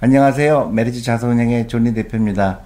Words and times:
안녕하세요. 0.00 0.68
메리츠 0.68 1.02
자산운용의 1.02 1.66
존리 1.68 1.92
대표입니다. 1.92 2.60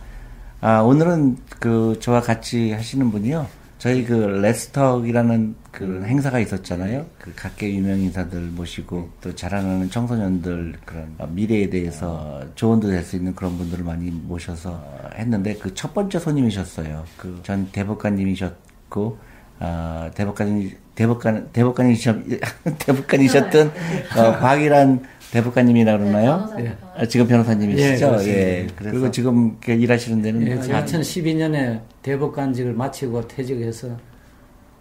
아, 0.61 0.81
오늘은 0.81 1.39
그 1.59 1.99
저와 2.01 2.21
같이 2.21 2.73
하시는 2.73 3.11
분이요. 3.11 3.47
저희 3.79 4.05
그 4.05 4.13
Let's 4.15 4.58
Talk이라는 4.59 5.55
그 5.73 6.05
행사가 6.05 6.39
있었잖아요. 6.39 7.07
그 7.19 7.33
각계 7.35 7.75
유명 7.75 7.99
인사들 7.99 8.39
모시고 8.41 9.09
또 9.23 9.35
자라나는 9.35 9.91
청소년들 9.91 10.75
그런 10.85 11.17
미래에 11.31 11.69
대해서 11.71 12.43
조언도 12.55 12.89
될 12.89 13.03
수 13.03 13.17
있는 13.17 13.35
그런 13.35 13.57
분들을 13.59 13.83
많이 13.83 14.11
모셔서 14.11 14.81
했는데 15.17 15.55
그 15.57 15.75
첫 15.75 15.95
번째 15.95 16.19
손님이셨어요. 16.21 17.05
그 17.17 17.41
전 17.43 17.69
대법관님이셨고 17.73 19.19
아, 19.59 20.11
대법관 20.15 20.71
대법관 20.95 21.49
대법관이셨 21.53 22.17
대법관이셨던 22.79 23.73
어, 24.19 24.39
곽일한 24.39 25.03
대법관님이라 25.33 25.97
그러나요? 25.97 26.47
예. 26.59 26.77
아, 26.95 27.07
지금 27.07 27.27
변호사님이시죠? 27.27 28.17
예, 28.21 28.29
예. 28.29 28.67
그리고 28.77 29.11
지금 29.11 29.59
그 29.61 29.73
일하시는 29.73 30.21
데는 30.21 30.47
예, 30.47 30.57
2012년에 30.57 31.81
대법관직을 32.03 32.75
마치고 32.75 33.27
퇴직해서 33.29 33.97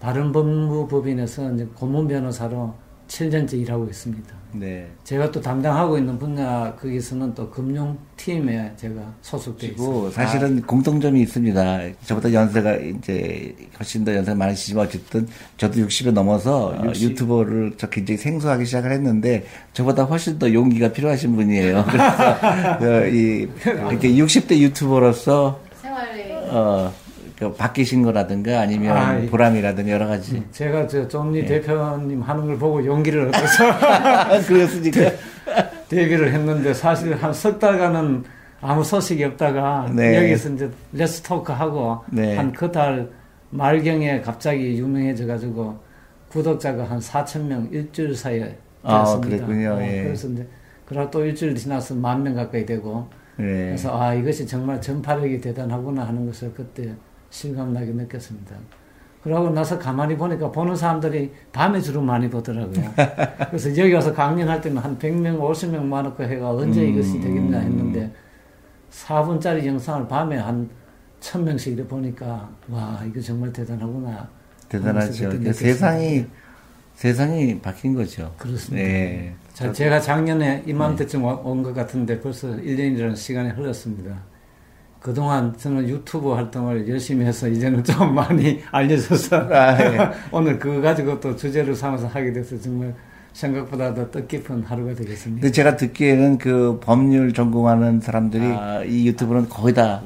바른법무법인에서 0.02 1.54
이제 1.54 1.68
고문 1.74 2.08
변호사로 2.10 2.74
7년째 3.08 3.54
일하고 3.54 3.86
있습니다. 3.86 4.41
네. 4.54 4.88
제가 5.04 5.32
또 5.32 5.42
담당하고 5.42 5.98
있는 5.98 6.18
분야 6.20 6.76
거기서는 6.76 7.34
또 7.34 7.50
금융팀에 7.50 8.74
제가 8.76 9.14
소속돼 9.22 9.68
있습니다. 9.68 10.12
사실은 10.12 10.62
공통점이 10.62 11.22
있습니다. 11.22 11.80
저보다 12.06 12.32
연세가 12.32 12.76
이제 12.76 13.56
훨씬 13.80 14.04
더 14.04 14.14
연세가 14.16 14.36
많으시지만 14.38 14.86
어쨌든 14.86 15.28
저도 15.58 15.80
60에 15.82 16.12
넘어서 16.12 16.76
아, 16.78 16.86
60. 16.86 17.12
유튜버를 17.12 17.74
저 17.78 17.90
굉장히 17.90 18.18
생소하게 18.18 18.66
시작을 18.66 18.92
했는데 18.92 19.46
저보다 19.74 20.04
훨씬 20.04 20.38
더 20.38 20.52
용기가 20.52 20.92
필요하신 20.92 21.36
분이에요. 21.36 21.86
그래서 22.80 22.80
그이 22.80 23.48
이렇게 23.64 24.10
60대 24.10 24.58
유튜버로서 24.58 25.60
생활에 25.82 26.32
어, 26.50 26.92
그 27.42 27.52
바뀌신 27.54 28.04
거라든가 28.04 28.60
아니면 28.60 28.96
아, 28.96 29.20
예. 29.20 29.26
보람이라든가 29.26 29.90
여러 29.92 30.06
가지. 30.06 30.44
제가 30.52 30.86
저 30.86 31.00
예. 31.00 31.08
존리 31.08 31.44
대표님 31.44 32.22
하는 32.22 32.46
걸 32.46 32.56
보고 32.60 32.86
용기를 32.86 33.30
얻어서 33.30 33.64
그렇으니까. 34.48 35.00
데뷔를 35.90 36.32
했는데 36.36 36.72
사실 36.72 37.16
한 37.16 37.34
석 37.34 37.58
달간은 37.60 38.24
아무 38.62 38.84
소식이 38.84 39.24
없다가 39.24 39.90
네. 39.92 40.18
여기서 40.24 40.50
이제 40.50 40.70
Let's 40.94 41.24
Talk 41.24 41.52
하고 41.52 42.02
네. 42.12 42.36
한그 42.38 42.72
달 42.72 43.10
말경에 43.50 44.22
갑자기 44.22 44.78
유명해져 44.78 45.26
가지고 45.26 45.80
구독자가 46.30 46.84
한 46.84 47.00
4천 47.00 47.46
명 47.48 47.68
일주일 47.72 48.16
사이에 48.16 48.56
아, 48.84 49.04
되었습니다. 49.04 49.46
그랬군요. 49.48 49.70
어, 49.74 49.82
예. 49.82 50.04
그래서 50.04 50.28
이제 50.28 50.48
그러고 50.86 51.10
또 51.10 51.26
일주일 51.26 51.56
지나서 51.56 51.96
만 51.96 52.22
명 52.22 52.36
가까이 52.36 52.68
되고 52.68 53.08
네. 53.38 53.46
그래서 53.66 54.00
아 54.00 54.14
이것이 54.14 54.46
정말 54.46 54.80
전파력이 54.80 55.42
대단하구나 55.42 56.04
하는 56.08 56.28
것을 56.28 56.54
그때 56.54 56.94
실감나게 57.32 57.92
느꼈습니다. 57.92 58.56
그러고 59.24 59.50
나서 59.50 59.78
가만히 59.80 60.16
보니까 60.18 60.52
보는 60.52 60.76
사람들이 60.76 61.32
밤에 61.52 61.80
주로 61.80 62.02
많이 62.02 62.30
보더라고요. 62.30 62.94
그래서 63.50 63.70
여기 63.78 63.94
와서 63.94 64.14
강연할 64.14 64.62
때는 64.62 64.78
한 64.78 64.98
100명, 64.98 65.40
50명 65.40 65.84
많았고 65.84 66.24
해가 66.24 66.52
언제 66.52 66.82
음. 66.82 66.94
이것이 66.94 67.20
되겠냐 67.20 67.60
했는데 67.60 68.12
4분짜리 68.92 69.66
영상을 69.66 70.08
밤에 70.08 70.38
한 70.38 70.70
1000명씩 71.20 71.74
이렇게 71.74 71.88
보니까 71.88 72.50
와 72.68 73.02
이거 73.08 73.22
정말 73.22 73.54
대단하구나. 73.54 74.28
대단하죠. 74.70 75.26
느꼈습니다. 75.26 75.54
세상이 75.54 76.26
세상이 76.96 77.60
바뀐 77.62 77.94
거죠. 77.94 78.34
그렇습니다. 78.38 78.84
네. 78.84 79.36
자, 79.54 79.72
제가 79.72 80.00
작년에 80.00 80.64
이맘때쯤 80.66 81.24
온것 81.24 81.76
같은데 81.76 82.20
벌써 82.20 82.48
1년이라는 82.48 83.16
시간이 83.16 83.50
흘렀습니다. 83.50 84.31
그동안 85.02 85.52
저는 85.58 85.90
유튜브 85.90 86.30
활동을 86.32 86.88
열심히 86.88 87.26
해서 87.26 87.48
이제는 87.48 87.84
좀 87.84 88.14
많이 88.14 88.62
알려져서 88.72 89.36
아, 89.52 89.82
예. 89.82 90.10
오늘 90.32 90.60
그거 90.60 90.80
가지고 90.80 91.20
또 91.20 91.36
주제를 91.36 91.76
삼아서 91.76 92.06
하게 92.08 92.32
돼서 92.32 92.60
정말 92.62 92.94
생각보다 93.34 93.94
더 93.96 94.12
뜻깊은 94.12 94.64
하루가 94.64 94.94
되겠습니다. 94.94 95.42
근데 95.42 95.52
제가 95.52 95.76
듣기에는 95.76 96.38
그 96.38 96.80
법률 96.84 97.34
전공하는 97.34 98.00
사람들이 98.00 98.44
아, 98.46 98.84
이 98.84 99.08
유튜브는 99.08 99.50
거의 99.50 99.74
다 99.74 100.02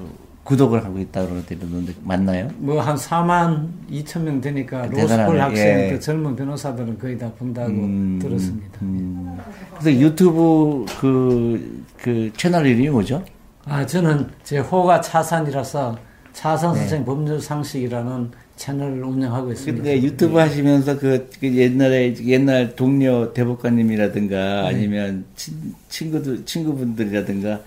구독을 0.46 0.86
하고 0.86 1.00
있다 1.00 1.24
그러는데 1.26 1.94
맞나요? 2.04 2.48
뭐 2.58 2.80
한 2.80 2.96
4만 2.96 3.68
2천 3.92 4.22
명 4.22 4.40
되니까 4.40 4.86
로스쿨. 4.86 5.42
학생, 5.42 5.80
예. 5.80 5.90
그 5.92 6.00
젊은 6.00 6.36
변호사들은 6.36 7.00
거의 7.00 7.18
다 7.18 7.30
본다고 7.38 7.72
음, 7.72 8.20
들었습니다. 8.22 8.80
음. 8.84 9.38
그래서 9.80 10.00
유튜브 10.00 10.86
그, 11.02 11.84
그 11.98 12.32
채널 12.38 12.68
이름이 12.68 12.90
뭐죠? 12.92 13.24
아, 13.66 13.86
저는 13.86 14.30
제 14.44 14.60
호가 14.60 15.02
차산이라서 15.02 15.98
차산 16.34 16.74
네. 16.74 16.80
선생 16.80 17.06
법률 17.06 17.42
상식이라는 17.42 18.32
채널을 18.56 19.04
운영하고 19.04 19.52
있습니다. 19.52 19.84
근데 19.84 20.02
유튜브 20.02 20.38
하시면서 20.38 20.98
그, 21.00 21.30
그 21.40 21.56
옛날에 21.56 22.16
옛날 22.26 22.76
동료 22.76 23.34
대법관님이라든가 23.34 24.62
네. 24.62 24.68
아니면 24.68 25.26
친, 25.36 25.74
친구들 25.90 26.46
친구분들이라든가 26.46 27.62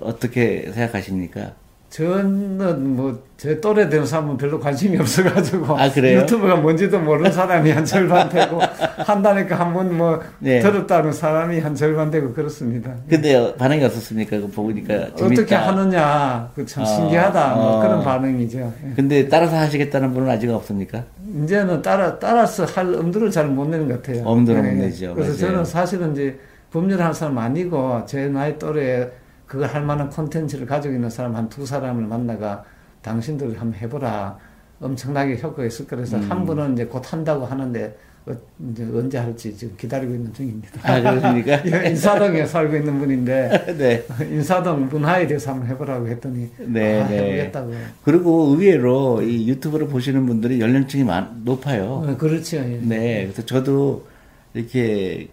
어떻게 0.00 0.70
생각하십니까? 0.72 1.52
저는 1.90 2.96
뭐 2.96 3.30
제 3.40 3.58
또래 3.58 3.88
되는 3.88 4.04
사람은 4.04 4.36
별로 4.36 4.60
관심이 4.60 4.98
없어가지고 4.98 5.74
아, 5.74 5.90
그래요? 5.90 6.20
유튜브가 6.20 6.56
뭔지도 6.56 7.00
모르는 7.00 7.32
사람이 7.32 7.70
한 7.70 7.86
절반 7.86 8.28
되고 8.28 8.60
한다니까 9.02 9.58
한번 9.58 9.96
뭐 9.96 10.20
네. 10.40 10.60
들었다는 10.60 11.10
사람이 11.10 11.58
한 11.58 11.74
절반 11.74 12.10
되고 12.10 12.34
그렇습니다. 12.34 12.94
근데 13.08 13.56
반응이 13.56 13.82
어떻습니까? 13.82 14.36
그거 14.36 14.48
보니까 14.48 15.14
재밌다. 15.16 15.24
어떻게 15.24 15.54
하느냐 15.54 16.50
그참 16.54 16.82
어, 16.82 16.86
신기하다 16.86 17.54
뭐 17.54 17.78
어. 17.78 17.80
그런 17.80 18.04
반응이죠. 18.04 18.58
예. 18.58 18.92
근데 18.94 19.26
따라서 19.26 19.56
하시겠다는 19.56 20.12
분은 20.12 20.28
아직 20.28 20.50
없습니까? 20.50 21.02
이제는 21.42 21.80
따라 21.80 22.18
따라서 22.18 22.66
할 22.66 22.94
엄두를 22.94 23.30
잘 23.30 23.46
못 23.46 23.66
내는 23.70 23.88
것 23.88 24.02
같아요. 24.02 24.22
엄두를 24.26 24.62
못 24.62 24.68
예. 24.68 24.72
내죠. 24.74 25.14
그래서 25.14 25.30
맞아요. 25.30 25.38
저는 25.54 25.64
사실은 25.64 26.12
이제 26.12 26.38
법률하는 26.70 27.14
사람 27.14 27.38
아니고 27.38 28.02
제 28.04 28.28
나이 28.28 28.58
또래에 28.58 29.08
그걸 29.50 29.66
할 29.68 29.82
만한 29.82 30.08
콘텐츠를 30.08 30.64
가지고 30.64 30.94
있는 30.94 31.10
사람 31.10 31.34
한 31.34 31.48
두 31.48 31.66
사람을 31.66 32.04
만나가 32.04 32.62
당신들 33.02 33.60
한번 33.60 33.74
해보라. 33.80 34.38
엄청나게 34.80 35.38
효과가 35.42 35.64
있을 35.64 35.88
거라서 35.88 36.18
음. 36.18 36.30
한 36.30 36.44
분은 36.46 36.74
이제 36.74 36.84
곧 36.86 37.12
한다고 37.12 37.44
하는데 37.44 37.98
어, 38.26 38.32
이제 38.70 38.84
언제 38.94 39.18
할지 39.18 39.56
지금 39.56 39.76
기다리고 39.76 40.14
있는 40.14 40.32
중입니다. 40.32 40.68
아, 40.84 41.00
그렇습니까? 41.00 41.60
예, 41.66 41.88
인사동에 41.90 42.46
살고 42.46 42.76
있는 42.76 43.00
분인데 43.00 43.74
네. 43.76 44.06
인사동 44.24 44.88
문화에 44.88 45.26
대해서 45.26 45.50
한번 45.50 45.66
해보라고 45.68 46.06
했더니 46.06 46.48
네, 46.58 47.02
아, 47.02 47.08
네. 47.08 47.16
해보겠다고. 47.18 47.72
그리고 48.04 48.54
의외로 48.54 49.20
이 49.20 49.48
유튜브를 49.48 49.88
보시는 49.88 50.26
분들이 50.26 50.60
연령층이 50.60 51.02
많, 51.02 51.42
높아요. 51.44 52.04
어, 52.06 52.16
그렇죠. 52.16 52.58
예. 52.58 52.78
네. 52.80 53.22
그래서 53.24 53.44
저도 53.44 54.06
이렇게 54.54 55.26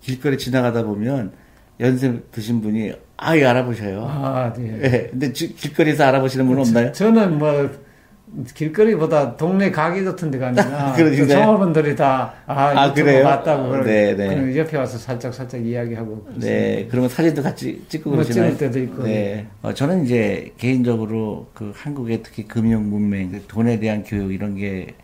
길거리 0.00 0.36
지나가다 0.38 0.82
보면 0.82 1.30
연세 1.80 2.20
드신 2.30 2.60
분이 2.60 2.92
아예 3.16 3.44
알아보셔요. 3.44 4.06
아, 4.08 4.52
네. 4.56 4.78
네. 4.78 5.06
근데 5.10 5.32
지- 5.32 5.54
길거리에서 5.54 6.04
알아보시는 6.04 6.46
분은 6.46 6.60
없나요? 6.62 6.92
저, 6.92 7.10
는 7.10 7.38
뭐 7.38 7.70
길거리보다 8.54 9.36
동네 9.36 9.72
가게 9.72 10.04
같은 10.04 10.30
데 10.30 10.38
가니까 10.38 10.92
그러신가요? 10.94 11.26
그 11.26 11.32
종업원들이 11.34 11.96
다 11.96 12.32
아, 12.46 12.68
아, 12.76 12.92
그래요? 12.92 13.24
봤다고 13.24 13.68
그러고 13.70 13.86
네, 13.88 14.14
네. 14.14 14.28
그럼 14.28 14.56
옆에 14.56 14.76
와서 14.76 14.98
살짝 14.98 15.34
살짝 15.34 15.64
이야기하고 15.66 16.28
네. 16.36 16.86
그러면 16.88 17.08
사진도 17.10 17.42
같이 17.42 17.84
찍고 17.88 18.10
뭐 18.10 18.18
그러시나요? 18.18 18.52
찍을 18.52 18.58
때도 18.72 18.78
있고. 18.84 19.02
네. 19.02 19.46
어, 19.62 19.74
저는 19.74 20.04
이제 20.04 20.52
개인적으로 20.58 21.48
그 21.54 21.72
한국의 21.74 22.22
특히 22.22 22.46
금융 22.46 22.88
문맹, 22.88 23.32
그 23.32 23.44
돈에 23.48 23.80
대한 23.80 24.04
교육 24.04 24.32
이런 24.32 24.54
게 24.54 24.94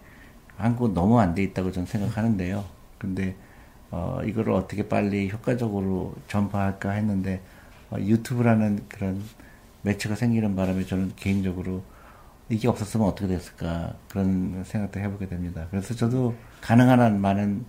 한국 0.57 0.95
너무 0.95 1.19
안 1.19 1.35
돼 1.35 1.43
있다고 1.43 1.73
저는 1.73 1.87
생각하는데요. 1.87 2.65
근데 2.99 3.35
어, 3.91 4.21
이거를 4.25 4.53
어떻게 4.53 4.89
빨리 4.89 5.31
효과적으로 5.31 6.15
전파할까 6.29 6.91
했는데 6.91 7.41
어, 7.91 7.97
유튜브라는 7.99 8.85
그런 8.89 9.23
매체가 9.83 10.15
생기는 10.17 10.57
바람에 10.57 10.85
저는 10.85 11.13
개인적으로 11.17 11.83
이게 12.49 12.69
없었으면 12.69 13.07
어떻게 13.07 13.29
됐을까 13.29 13.95
그런 14.09 14.63
생각도 14.65 15.01
해보게 15.01 15.29
됩니다. 15.29 15.67
그래서 15.71 15.95
저도 15.95 16.35
가능한 16.61 17.01
한 17.01 17.21
많은 17.21 17.65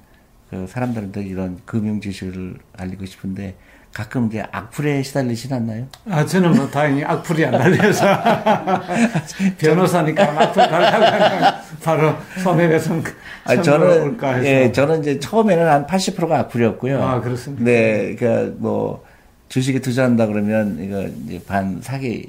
그 0.49 0.65
사람들한테 0.67 1.23
이런 1.23 1.59
금융 1.65 1.99
지식을 1.99 2.57
알리고 2.77 3.05
싶은데 3.05 3.55
가끔 3.93 4.27
이제 4.27 4.45
악플에 4.51 5.01
시달리진 5.01 5.51
않나요? 5.53 5.87
아 6.09 6.25
저는 6.25 6.55
뭐 6.55 6.69
다행히 6.69 7.03
악플이 7.03 7.45
안 7.45 7.51
달려서 7.51 8.05
변호사니까 9.57 10.23
악플 10.23 10.67
달라고 10.67 11.66
바로 11.83 12.13
손해배상 12.43 13.03
아, 13.45 13.61
저는 13.61 14.01
올까 14.03 14.43
예, 14.45 14.71
저는 14.71 15.01
이제 15.01 15.19
처음에는 15.19 15.67
한 15.67 15.87
80%가 15.87 16.39
악플이었고요. 16.39 17.01
아, 17.01 17.21
그렇습니까? 17.21 17.63
네, 17.63 18.15
그러니까 18.15 18.55
뭐 18.57 19.05
주식에 19.49 19.79
투자한다 19.79 20.27
그러면 20.27 20.77
이거 20.83 21.03
이제 21.03 21.41
반 21.45 21.79
사기 21.81 22.27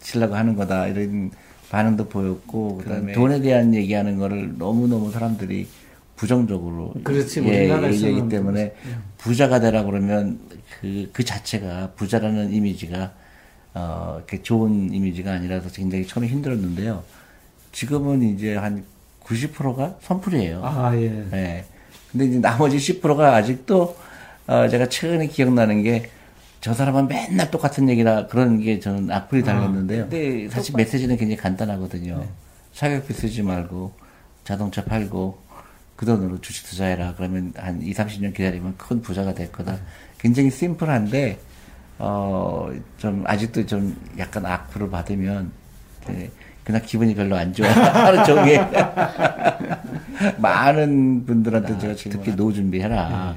치려고 0.00 0.34
하는 0.34 0.56
거다 0.56 0.86
이런 0.86 1.30
반응도 1.70 2.08
보였고 2.08 2.78
그다음에 2.78 3.12
돈에 3.12 3.40
대한 3.40 3.74
얘기하는 3.74 4.16
거를 4.18 4.56
너무 4.56 4.86
너무 4.86 5.10
사람들이 5.10 5.66
부정적으로 6.14 6.94
그렇지 7.04 7.42
예, 7.44 7.60
우리나라에서는 7.60 8.10
얘기하기 8.10 8.28
때문에 8.30 8.60
예. 8.60 8.72
부자가 9.18 9.60
되라 9.60 9.82
그러면 9.82 10.38
그, 10.80 11.10
그 11.12 11.24
자체가 11.24 11.92
부자라는 11.96 12.52
이미지가 12.52 13.12
어, 13.74 14.14
이렇게 14.16 14.42
좋은 14.42 14.92
이미지가 14.94 15.32
아니라서 15.32 15.68
굉장히 15.70 16.06
처음에 16.06 16.28
힘들었는데요. 16.28 17.04
지금은 17.76 18.22
이제 18.22 18.56
한 18.56 18.84
90%가 19.22 19.96
선풀이에요. 20.00 20.62
아 20.64 20.96
예. 20.96 21.26
예. 21.32 21.64
근데 22.10 22.24
이제 22.26 22.38
나머지 22.38 22.76
10%가 22.78 23.34
아직도 23.36 23.96
어, 24.46 24.68
제가 24.68 24.88
최근에 24.88 25.26
기억나는 25.26 25.82
게 25.82 26.10
저 26.66 26.74
사람은 26.74 27.06
맨날 27.06 27.48
똑같은 27.50 27.88
얘기라 27.88 28.26
그런 28.26 28.60
게 28.60 28.80
저는 28.80 29.08
악플이 29.08 29.44
달렸는데요. 29.44 30.08
근데 30.08 30.48
사실 30.48 30.74
메시지는 30.76 31.16
굉장히 31.16 31.36
간단하거든요. 31.36 32.26
사격비 32.72 33.14
쓰지 33.14 33.42
말고 33.42 33.92
자동차 34.42 34.84
팔고 34.84 35.38
그 35.94 36.04
돈으로 36.04 36.40
주식 36.40 36.66
투자해라. 36.66 37.14
그러면 37.16 37.52
한 37.56 37.80
2, 37.80 37.92
30년 37.92 38.34
기다리면 38.34 38.74
큰 38.78 39.00
부자가 39.00 39.32
될 39.32 39.52
거다. 39.52 39.78
굉장히 40.18 40.50
심플한데 40.50 41.38
어, 41.98 42.68
좀 42.98 43.22
아직도 43.26 43.64
좀 43.66 43.96
약간 44.18 44.44
악플을 44.44 44.90
받으면 44.90 45.52
예, 46.10 46.30
그냥 46.66 46.82
기분이 46.84 47.14
별로 47.14 47.36
안 47.36 47.52
좋아요. 47.52 47.70
하루 47.94 48.24
종일. 48.24 48.60
많은 50.38 51.24
분들한테 51.24 51.78
제가 51.78 51.94
특히 51.94 52.34
노후 52.34 52.52
준비해라. 52.52 53.36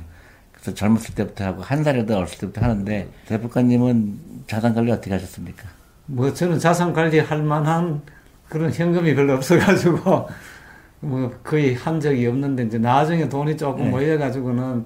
그래서 0.51 0.73
젊었을 0.73 1.13
때부터 1.13 1.45
하고 1.45 1.61
한 1.61 1.83
살이라도 1.83 2.17
어렸을 2.17 2.39
때부터 2.39 2.61
하는데 2.61 3.07
대법관님은 3.27 4.19
자산 4.47 4.73
관리 4.73 4.91
어떻게 4.91 5.11
하셨습니까? 5.11 5.63
뭐 6.07 6.33
저는 6.33 6.57
자산 6.57 6.91
관리 6.91 7.19
할 7.19 7.43
만한 7.43 8.01
그런 8.49 8.73
현금이 8.73 9.13
별로 9.13 9.33
없어가지고 9.33 10.27
뭐 11.01 11.31
거의 11.43 11.75
한 11.75 11.99
적이 11.99 12.25
없는데 12.27 12.63
이제 12.63 12.79
나중에 12.79 13.29
돈이 13.29 13.55
조금 13.57 13.85
네. 13.85 13.89
모여가지고는 13.91 14.85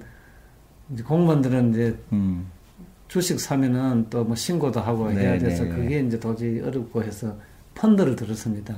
이제 0.92 1.02
공무원들은 1.02 1.70
이제 1.70 1.98
음, 2.12 2.46
주식 3.08 3.40
사면은 3.40 4.06
또 4.10 4.22
뭐 4.22 4.36
신고도 4.36 4.80
하고 4.80 5.08
네, 5.10 5.22
해야 5.22 5.38
돼서 5.38 5.64
네, 5.64 5.70
네. 5.70 5.76
그게 5.76 6.00
이제 6.00 6.20
도저히 6.20 6.60
어렵고 6.60 7.02
해서 7.02 7.34
펀드를 7.74 8.16
들었습니다. 8.16 8.76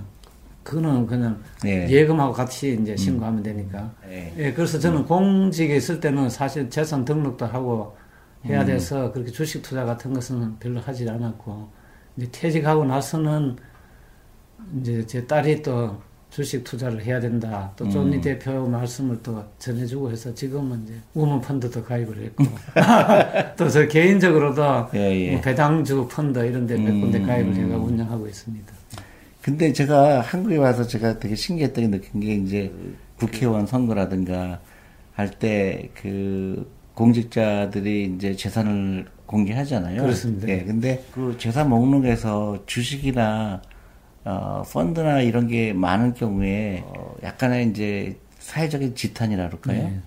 그거는 0.62 1.06
그냥 1.06 1.40
네. 1.62 1.88
예금하고 1.88 2.32
같이 2.32 2.76
이제 2.80 2.96
신고하면 2.96 3.42
되니까. 3.42 3.94
네. 4.04 4.34
예, 4.36 4.52
그래서 4.52 4.78
저는 4.78 5.04
공직에 5.04 5.76
있을 5.76 6.00
때는 6.00 6.28
사실 6.28 6.68
재산 6.68 7.04
등록도 7.04 7.46
하고 7.46 7.96
해야 8.44 8.62
음. 8.62 8.66
돼서 8.66 9.12
그렇게 9.12 9.30
주식 9.30 9.62
투자 9.62 9.84
같은 9.84 10.12
것은 10.12 10.58
별로 10.58 10.80
하질 10.80 11.08
않았고 11.08 11.68
이제 12.16 12.28
퇴직하고 12.32 12.84
나서는 12.84 13.56
이제 14.80 15.06
제 15.06 15.26
딸이 15.26 15.62
또 15.62 16.00
주식 16.36 16.62
투자를 16.64 17.02
해야 17.02 17.18
된다. 17.18 17.72
또 17.76 17.88
존니 17.88 18.16
음. 18.16 18.20
대표 18.20 18.66
말씀을 18.68 19.18
또 19.22 19.42
전해주고 19.58 20.10
해서 20.10 20.34
지금은 20.34 20.84
이제 20.84 20.92
우먼 21.14 21.40
펀드도 21.40 21.82
가입을 21.82 22.24
했고 22.24 22.44
또 23.56 23.70
저 23.70 23.88
개인적으로도 23.88 24.88
예, 24.96 25.28
예. 25.28 25.32
뭐 25.32 25.40
배당주 25.40 26.06
펀드 26.10 26.38
이런 26.40 26.66
데몇 26.66 26.88
음, 26.90 27.00
군데 27.00 27.22
가입을 27.22 27.52
음. 27.54 27.64
해가 27.64 27.78
운영하고 27.82 28.26
있습니다. 28.28 28.70
근데 29.40 29.72
제가 29.72 30.20
한국에 30.20 30.58
와서 30.58 30.86
제가 30.86 31.18
되게 31.18 31.34
신기했던 31.34 31.90
게 31.90 31.96
느낀 31.98 32.20
게 32.20 32.34
이제 32.34 32.70
국회의원 33.18 33.66
선거라든가 33.66 34.60
할 35.14 35.30
때 35.30 35.88
그 35.94 36.70
공직자들이 36.92 38.12
이제 38.14 38.36
재산을 38.36 39.06
공개하잖아요. 39.24 40.02
그렇습니다. 40.02 40.48
예. 40.48 40.64
근데 40.64 41.02
그 41.14 41.34
재산 41.38 41.70
목록에서 41.70 42.62
주식이나 42.66 43.62
어, 44.26 44.62
펀드나 44.70 45.20
이런 45.20 45.46
게 45.46 45.72
많은 45.72 46.12
경우에 46.14 46.82
어, 46.84 47.14
약간의 47.22 47.70
이제 47.70 48.18
사회적인 48.40 48.96
지탄이라 48.96 49.46
그럴까요? 49.46 49.76
네. 49.76 50.00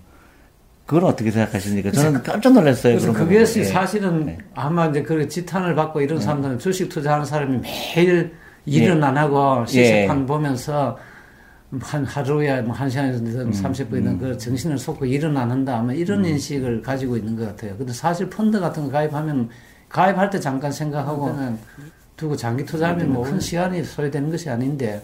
그건 0.86 1.06
어떻게 1.06 1.31
생각하십니까? 1.31 1.92
저는 1.92 2.24
깜짝 2.24 2.51
놀랐어요. 2.54 2.98
그래서 2.98 3.13
그것이. 3.13 3.60
예. 3.62 3.63
사실은 3.63 4.25
네. 4.25 4.38
아마 4.56 4.88
이제 4.88 5.04
그 5.04 5.27
지탄을 5.27 5.74
받고 5.75 6.01
이런 6.01 6.19
사람들은 6.19 6.60
주식 6.60 6.89
투자하는 6.89 7.25
사람이 7.25 7.60
매일 7.60 8.33
일은 8.66 8.98
예. 8.98 9.04
안 9.04 9.18
하고 9.18 9.62
예. 9.62 9.68
시세판 9.68 10.25
보면서 10.25 10.98
한 11.80 12.04
하루에 12.04 12.62
뭐한 12.62 12.89
시간이든 12.89 13.39
음, 13.39 13.51
30분이든 13.51 14.19
그 14.19 14.38
정신을 14.38 14.77
쏟고 14.80 15.06
일은 15.06 15.38
안 15.38 15.51
한다 15.51 15.77
아마 15.77 15.94
이런 15.94 16.25
인식을 16.25 16.81
가지고 16.81 17.16
있는 17.16 17.36
것 17.38 17.45
같아요. 17.45 17.77
근데 17.77 17.94
사실 17.94 18.30
펀드 18.30 18.60
같은 18.60 18.86
거 18.86 18.89
가입하면 18.89 19.50
가입할 19.88 20.30
때 20.31 20.39
잠깐 20.39 20.71
생각하고 20.71 21.25
그냥 21.25 21.60
두고 22.19 22.36
장기 22.36 22.66
투자하면 22.66 23.13
뭐 23.13 23.24
큰 23.24 23.39
시간이 23.39 23.83
소요되는 23.83 24.30
것이 24.30 24.50
아닌데 24.50 25.01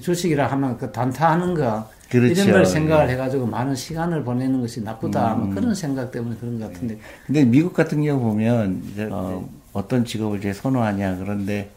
주식이라 0.00 0.46
하면 0.52 0.76
그 0.78 0.90
단타하는 0.90 1.54
거 1.54 1.88
그렇죠. 2.08 2.32
이런 2.42 2.50
걸 2.52 2.66
생각을 2.66 3.08
해가지고 3.10 3.46
많은 3.46 3.74
시간을 3.74 4.24
보내는 4.24 4.60
것이 4.60 4.82
나쁘다 4.82 5.34
음. 5.34 5.46
뭐 5.46 5.54
그런 5.54 5.74
생각 5.74 6.10
때문에 6.10 6.36
그런 6.40 6.58
것 6.58 6.72
같은데 6.72 6.98
근데 7.26 7.44
미국 7.44 7.72
같은 7.72 8.02
경우 8.02 8.20
보면 8.20 8.82
이제 8.92 9.08
어, 9.10 9.48
어떤 9.72 10.04
직업을 10.04 10.38
이제 10.38 10.52
선호하냐 10.52 11.16
그런데 11.18 11.70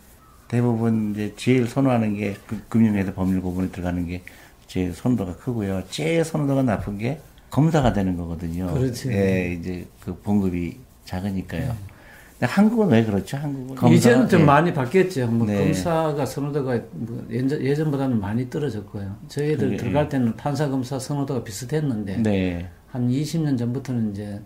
대부분 0.48 1.12
이제 1.14 1.34
제일 1.38 1.68
선호하는 1.68 2.16
게 2.16 2.36
그, 2.48 2.60
금융회사 2.70 3.14
법률 3.14 3.42
고문에 3.42 3.70
들어가는 3.70 4.06
게 4.08 4.22
제일 4.68 4.94
선호도가 4.94 5.36
크고요. 5.38 5.84
제일 5.90 6.24
선호도가 6.26 6.64
나쁜 6.64 6.98
게 6.98 7.20
검사가 7.50 7.94
되는 7.94 8.16
거거든요. 8.18 8.74
그렇지. 8.74 9.10
예, 9.12 9.54
이제 9.60 9.86
그 10.04 10.16
봉급이 10.16 10.78
작으니까요. 11.06 11.62
근데 11.68 11.93
한국은 12.42 12.90
왜 12.90 13.06
그렇죠? 13.06 13.38
한국은 13.38 13.76
검사가- 13.76 13.92
이제는 13.94 14.28
좀 14.30 14.42
예. 14.42 14.46
많이 14.46 14.74
바뀌었죠. 14.74 15.28
뭐 15.28 15.48
네. 15.48 15.58
검사가 15.64 16.26
선호도가 16.26 16.80
뭐 16.92 17.26
예전, 17.30 17.62
예전보다는 17.62 18.20
많이 18.20 18.50
떨어졌고요. 18.50 19.16
저희들 19.30 19.66
그게, 19.70 19.78
들어갈 19.78 20.10
때는 20.10 20.36
판사 20.36 20.68
검사 20.70 21.00
선호도가 21.00 21.44
비슷했는데 21.44 22.18
네. 22.18 22.70
한 22.90 23.08
20년 23.10 23.58
전부터는 23.58 24.12
이제 24.12 24.42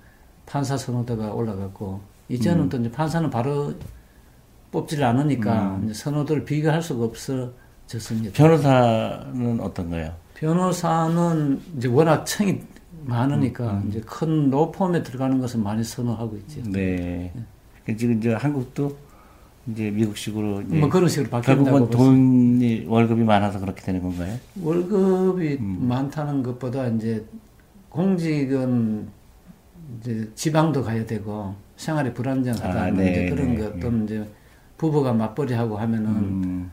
판사 0.45 0.77
선호도가 0.77 1.33
올라갔고 1.33 1.99
이제는 2.29 2.63
음. 2.63 2.69
또 2.69 2.77
이제 2.77 2.91
판사는 2.91 3.29
바로 3.29 3.73
뽑지를 4.71 5.03
않으니까 5.05 5.77
음. 5.81 5.91
선호도를 5.93 6.45
비교할 6.45 6.81
수가 6.81 7.05
없어졌습니다. 7.05 8.31
변호사는 8.33 9.59
어떤가요? 9.59 10.13
변호사는 10.35 11.59
이제 11.77 11.87
워낙 11.87 12.25
청이 12.25 12.59
많으니까 13.05 13.71
음, 13.71 13.85
이제 13.89 14.01
큰 14.05 14.49
로펌에 14.49 15.01
들어가는 15.01 15.39
것은 15.39 15.63
많이 15.63 15.83
선호하고 15.83 16.35
있죠. 16.37 16.61
네. 16.69 17.31
그 17.33 17.41
지금 17.95 18.17
이제 18.17 18.33
한국도 18.33 18.97
이제 19.67 19.89
미국식으로 19.91 20.61
이제 20.61 20.75
뭐 20.77 20.89
그런 20.89 21.09
식으로 21.09 21.29
바뀐다고 21.29 21.63
결국은 21.63 21.89
돈이 21.89 22.85
월급이 22.87 23.23
많아서 23.23 23.59
그렇게 23.59 23.81
되는 23.81 24.01
건가요? 24.01 24.37
월급이 24.61 25.57
음. 25.59 25.87
많다는 25.87 26.43
것보다 26.43 26.87
이제 26.87 27.25
공직은 27.89 29.07
이제 29.99 30.29
지방도 30.35 30.83
가야 30.83 31.05
되고 31.05 31.55
생활이 31.75 32.13
불안정하다 32.13 32.69
아, 32.69 32.91
뭐 32.91 33.03
네, 33.03 33.11
이제 33.11 33.29
그런 33.29 33.55
네, 33.55 33.61
것 33.61 33.79
또는 33.79 34.03
이제 34.05 34.27
부부가 34.77 35.13
맞벌이하고 35.13 35.77
하면은 35.77 36.07
음, 36.07 36.71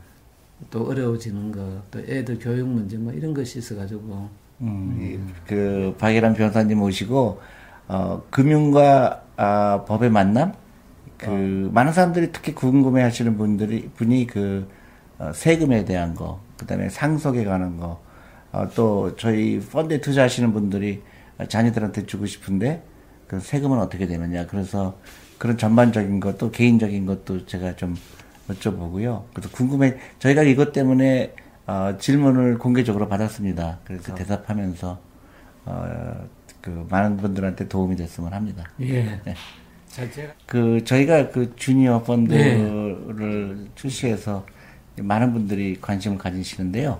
또 0.69 0.87
어려워지는 0.87 1.51
거또 1.51 1.99
애들 1.99 2.39
교육 2.39 2.67
문제 2.67 2.97
뭐 2.97 3.11
이런 3.13 3.33
것이 3.33 3.59
있어가지고 3.59 4.29
음, 4.61 5.33
그 5.45 5.95
박예란 5.97 6.33
변호사님 6.33 6.77
모시고 6.79 7.39
어, 7.87 8.23
금융과 8.29 9.23
아, 9.37 9.83
법의 9.85 10.09
만남. 10.11 10.53
그 11.17 11.69
많은 11.73 11.93
사람들이 11.93 12.31
특히 12.31 12.53
궁금해하시는 12.53 13.37
분들이 13.37 13.89
분이 13.95 14.27
그 14.27 14.67
어, 15.17 15.31
세금에 15.33 15.85
대한 15.85 16.13
거, 16.13 16.41
그다음에 16.57 16.89
상속에 16.89 17.45
관한 17.45 17.77
거, 17.77 18.01
어, 18.51 18.67
또 18.75 19.15
저희 19.15 19.59
펀드에 19.59 20.01
투자하시는 20.01 20.51
분들이 20.51 21.01
자녀들한테 21.47 22.05
주고 22.05 22.25
싶은데 22.25 22.83
그 23.27 23.39
세금은 23.39 23.79
어떻게 23.79 24.07
되느냐. 24.07 24.45
그래서 24.47 24.97
그런 25.37 25.57
전반적인 25.57 26.19
것, 26.19 26.37
또 26.37 26.51
개인적인 26.51 27.05
것도 27.05 27.45
제가 27.45 27.75
좀 27.75 27.95
여쭤보고요. 28.49 29.23
그래서 29.33 29.49
궁금해, 29.51 29.97
저희가 30.19 30.43
이것 30.43 30.71
때문에 30.73 31.33
어, 31.67 31.95
질문을 31.97 32.59
공개적으로 32.59 33.07
받았습니다. 33.07 33.79
그래서 33.85 34.13
대답하면서 34.13 34.99
어, 35.65 36.27
그 36.61 36.85
많은 36.89 37.17
분들한테 37.17 37.67
도움이 37.67 37.95
됐으면 37.95 38.33
합니다. 38.33 38.69
예. 38.81 39.19
네. 39.23 39.35
그 40.45 40.83
저희가 40.83 41.29
그 41.29 41.55
주니어 41.55 42.03
펀드를 42.03 43.67
출시해서 43.75 44.45
많은 44.97 45.33
분들이 45.33 45.77
관심을 45.79 46.17
가지시는데요. 46.17 46.99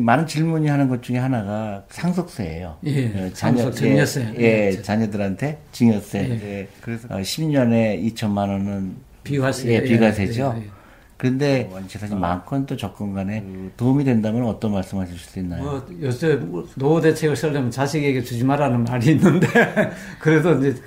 많은 0.00 0.26
질문이 0.26 0.68
하는 0.68 0.88
것 0.88 1.02
중에 1.02 1.18
하나가 1.18 1.84
상속세예요. 1.90 2.78
예, 2.86 3.06
어, 3.08 3.30
상속 3.34 3.74
증여세. 3.74 4.34
예, 4.38 4.42
예, 4.42 4.66
예, 4.68 4.82
자녀들한테 4.82 5.58
증여세. 5.72 6.18
예. 6.18 6.30
예, 6.32 6.68
그래서 6.80 7.08
어, 7.10 7.18
10년에 7.18 8.02
2천만 8.14 8.48
원은 8.48 8.96
비과세. 9.22 9.70
예, 9.70 9.82
비과세죠. 9.82 10.54
예, 10.56 10.62
예. 10.62 10.70
그런데 11.18 11.70
재산이 11.86 12.16
많건 12.16 12.66
또 12.66 12.76
적건 12.76 13.14
간에 13.14 13.42
그 13.42 13.70
도움이 13.76 14.02
된다면 14.02 14.44
어떤 14.46 14.72
말씀하실 14.72 15.16
수 15.16 15.38
있나요? 15.38 15.62
뭐 15.62 15.86
요새 16.00 16.40
노후 16.74 17.00
대책을 17.00 17.36
쓰려면 17.36 17.70
자식에게 17.70 18.22
주지 18.24 18.42
말라는 18.42 18.82
말이 18.82 19.12
있는데 19.12 19.46
그래도 20.18 20.58
이제 20.58 20.82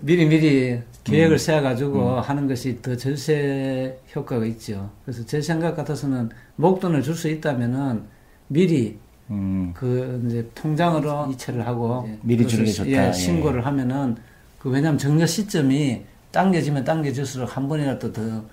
미리 0.00 0.26
미리 0.26 0.80
계획을 1.04 1.38
세워가지고 1.38 2.20
하는 2.20 2.46
것이 2.48 2.80
더 2.82 2.96
절세 2.96 3.98
효과가 4.14 4.44
있죠. 4.46 4.90
그래서 5.04 5.24
제 5.24 5.40
생각 5.40 5.76
같아서는 5.76 6.30
목돈을 6.56 7.02
줄 7.02 7.14
수 7.14 7.28
있다면은 7.28 8.02
미리 8.48 8.98
음. 9.30 9.72
그 9.74 10.22
이제 10.26 10.48
통장으로 10.54 11.28
이체를 11.32 11.66
하고 11.66 12.08
미리 12.22 12.46
주는 12.46 12.64
게 12.64 12.70
좋다. 12.70 13.08
예, 13.08 13.12
신고를 13.12 13.60
예. 13.60 13.64
하면은 13.64 14.16
그 14.58 14.68
왜냐하면 14.70 14.98
정려 14.98 15.26
시점이 15.26 16.02
당겨지면 16.30 16.84
당겨질수록 16.84 17.56
한 17.56 17.68
번이라도 17.68 18.12
더 18.12 18.44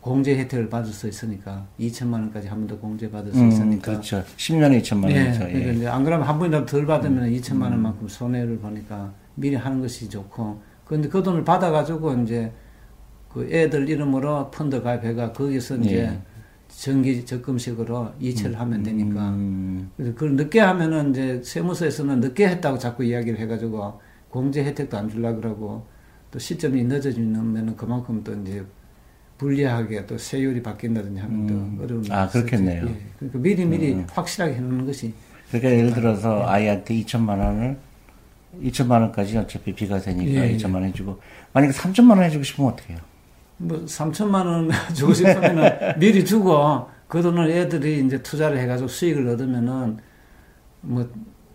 공제 0.00 0.36
혜택을 0.38 0.68
받을 0.70 0.90
수 0.92 1.06
있으니까 1.08 1.66
2천만 1.78 2.14
원까지 2.14 2.48
한 2.48 2.60
번 2.60 2.66
더 2.68 2.78
공제 2.78 3.10
받을 3.10 3.32
수 3.32 3.40
음, 3.40 3.48
있으니까 3.48 3.92
그렇죠. 3.92 4.22
10년에 4.36 4.80
2천만 4.82 5.04
원이죠. 5.04 5.44
예, 5.44 5.48
그러니까 5.48 5.68
예. 5.68 5.74
이제 5.74 5.86
안 5.88 6.04
그러면 6.04 6.26
한 6.26 6.38
번이라도 6.38 6.66
덜 6.66 6.86
받으면 6.86 7.24
음. 7.24 7.30
2천만 7.32 7.62
원만큼 7.64 8.08
손해를 8.08 8.58
보니까 8.58 9.12
미리 9.34 9.54
하는 9.56 9.80
것이 9.80 10.08
좋고 10.08 10.60
그런데 10.90 11.08
그 11.08 11.22
돈을 11.22 11.44
받아가지고 11.44 12.14
이제 12.14 12.50
그 13.32 13.48
애들 13.48 13.88
이름으로 13.88 14.50
펀드 14.50 14.82
가입해가 14.82 15.30
거기서 15.32 15.76
이제 15.76 15.98
예. 15.98 16.20
정기 16.66 17.24
적금식으로 17.24 18.14
이체를 18.18 18.56
음, 18.56 18.60
하면 18.60 18.82
되니까 18.82 19.28
음. 19.28 19.88
그래서 19.96 20.14
그걸 20.14 20.34
늦게 20.34 20.58
하면은 20.58 21.10
이제 21.10 21.40
세무서에서는 21.44 22.18
늦게 22.18 22.48
했다고 22.48 22.78
자꾸 22.78 23.04
이야기를 23.04 23.38
해가지고 23.38 24.00
공제 24.30 24.64
혜택도 24.64 24.98
안 24.98 25.08
줄라 25.08 25.36
그러고 25.36 25.86
또 26.32 26.40
시점이 26.40 26.82
늦어지면은 26.82 27.76
그만큼 27.76 28.24
또 28.24 28.34
이제 28.34 28.64
불리하게 29.38 30.06
또 30.06 30.18
세율이 30.18 30.60
바뀐다든지 30.60 31.20
하면 31.20 31.48
음. 31.48 31.76
또 31.78 31.84
어려운 31.84 32.04
아 32.10 32.28
그렇겠네요. 32.28 32.84
예. 32.84 32.96
그러니까 33.16 33.38
미리 33.38 33.64
미리 33.64 33.92
음. 33.92 34.06
확실하게 34.10 34.54
해놓는 34.54 34.86
것이 34.86 35.14
그러니까 35.52 35.70
예를 35.70 35.92
들어서 35.94 36.40
예. 36.40 36.44
아이한테 36.46 36.94
2천만 36.94 37.38
원을 37.38 37.78
2천만 38.62 39.00
원까지 39.02 39.38
어차피 39.38 39.72
비과세니까 39.74 40.48
예. 40.48 40.56
2천만 40.56 40.74
원 40.76 40.84
해주고 40.84 41.20
만약에 41.52 41.72
3천만 41.72 42.10
원 42.10 42.22
해주고 42.24 42.42
싶으면 42.44 42.72
어떻게 42.72 42.94
해요? 42.94 43.02
뭐 43.58 43.78
3천만 43.84 44.46
원 44.46 44.70
주고 44.94 45.12
싶으면은 45.14 45.98
미리 45.98 46.24
주고 46.24 46.88
그 47.06 47.22
돈을 47.22 47.50
애들이 47.50 48.04
이제 48.04 48.22
투자를 48.22 48.58
해가지고 48.58 48.88
수익을 48.88 49.28
얻으면은 49.28 49.98
뭐 50.80 51.08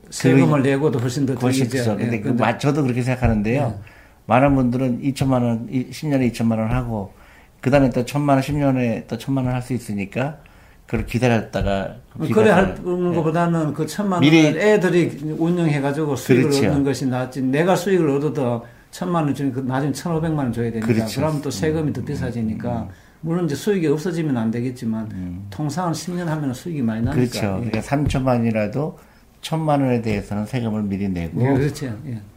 세금을 0.10 0.62
그, 0.62 0.68
내고도 0.68 1.00
훨씬 1.00 1.26
더 1.26 1.34
훨씬 1.34 1.68
죠 1.70 1.98
근데, 1.98 2.18
예, 2.18 2.22
그, 2.22 2.30
근데 2.36 2.58
저도 2.60 2.84
그렇게 2.84 3.02
생각하는데요. 3.02 3.62
예. 3.80 3.84
많은 4.28 4.56
분들은 4.56 5.02
2천만 5.02 5.44
원, 5.44 5.68
10년에 5.68 6.32
2천만 6.32 6.58
원 6.60 6.72
하고 6.72 7.14
그 7.62 7.70
다음에 7.72 7.90
또 7.90 8.06
천만 8.06 8.38
원, 8.38 8.44
10년에 8.44 9.08
또 9.08 9.18
천만 9.18 9.46
원 9.46 9.54
할 9.56 9.62
수 9.62 9.74
있으니까 9.74 10.38
그걸 10.86 11.06
기다렸다가 11.06 11.96
그 12.20 12.30
그래 12.30 12.52
할 12.52 12.76
것보다는 12.76 13.74
그 13.74 13.86
천만 13.88 14.24
원을 14.24 14.58
애들이 14.58 15.18
운영해가지고 15.38 16.16
수익을 16.16 16.50
그렇죠. 16.50 16.68
얻는 16.68 16.84
것이 16.84 17.08
낫지. 17.08 17.42
내가 17.42 17.76
수익을 17.76 18.10
얻어도 18.10 18.66
천만 18.92 19.26
원 19.26 19.34
주니 19.34 19.52
그 19.52 19.60
나중에 19.60 19.92
천오백만 19.92 20.46
원 20.46 20.54
줘야 20.54 20.72
되니까 20.72 20.88
그렇죠. 20.88 21.20
그러면 21.20 21.42
또 21.42 21.52
세금이 21.52 21.90
음, 21.90 21.94
더 21.94 22.02
비싸지니까 22.04 22.84
음, 22.84 22.90
물론 23.22 23.46
이제 23.46 23.56
수익이 23.56 23.88
없어지면 23.88 24.38
안 24.38 24.52
되겠지만 24.52 25.10
음. 25.12 25.48
통상은 25.50 25.92
10년 25.92 26.26
하면 26.26 26.54
수익이 26.54 26.82
많이 26.82 27.02
나니까 27.02 27.16
그렇죠. 27.16 27.62
예. 27.66 27.70
그러니까 27.70 27.82
3천만이라도 27.82 28.96
천만 29.42 29.82
원에 29.82 30.02
대해서는 30.02 30.46
세금을 30.46 30.84
미리 30.84 31.10
내고 31.10 31.42
예, 31.42 31.54
그렇죠. 31.54 31.94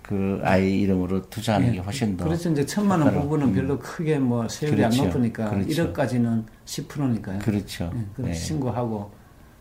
예. 0.08 0.14
그 0.16 0.40
아이 0.42 0.80
이름으로 0.80 1.28
투자하는 1.28 1.68
예. 1.68 1.72
게 1.72 1.78
훨씬 1.78 2.16
더 2.16 2.24
그렇죠. 2.24 2.50
이제 2.50 2.64
천만 2.64 3.00
원 3.00 3.12
부분은 3.12 3.48
음. 3.48 3.54
별로 3.54 3.78
크게 3.78 4.18
뭐 4.18 4.48
세율이 4.48 4.76
그렇죠. 4.76 5.02
안 5.02 5.08
높으니까 5.08 5.50
그렇죠. 5.50 5.92
1억까지는 5.92 6.44
10%니까요. 6.64 7.38
그렇죠. 7.40 7.92
예, 8.20 8.22
네. 8.22 8.32
신고하고 8.32 9.10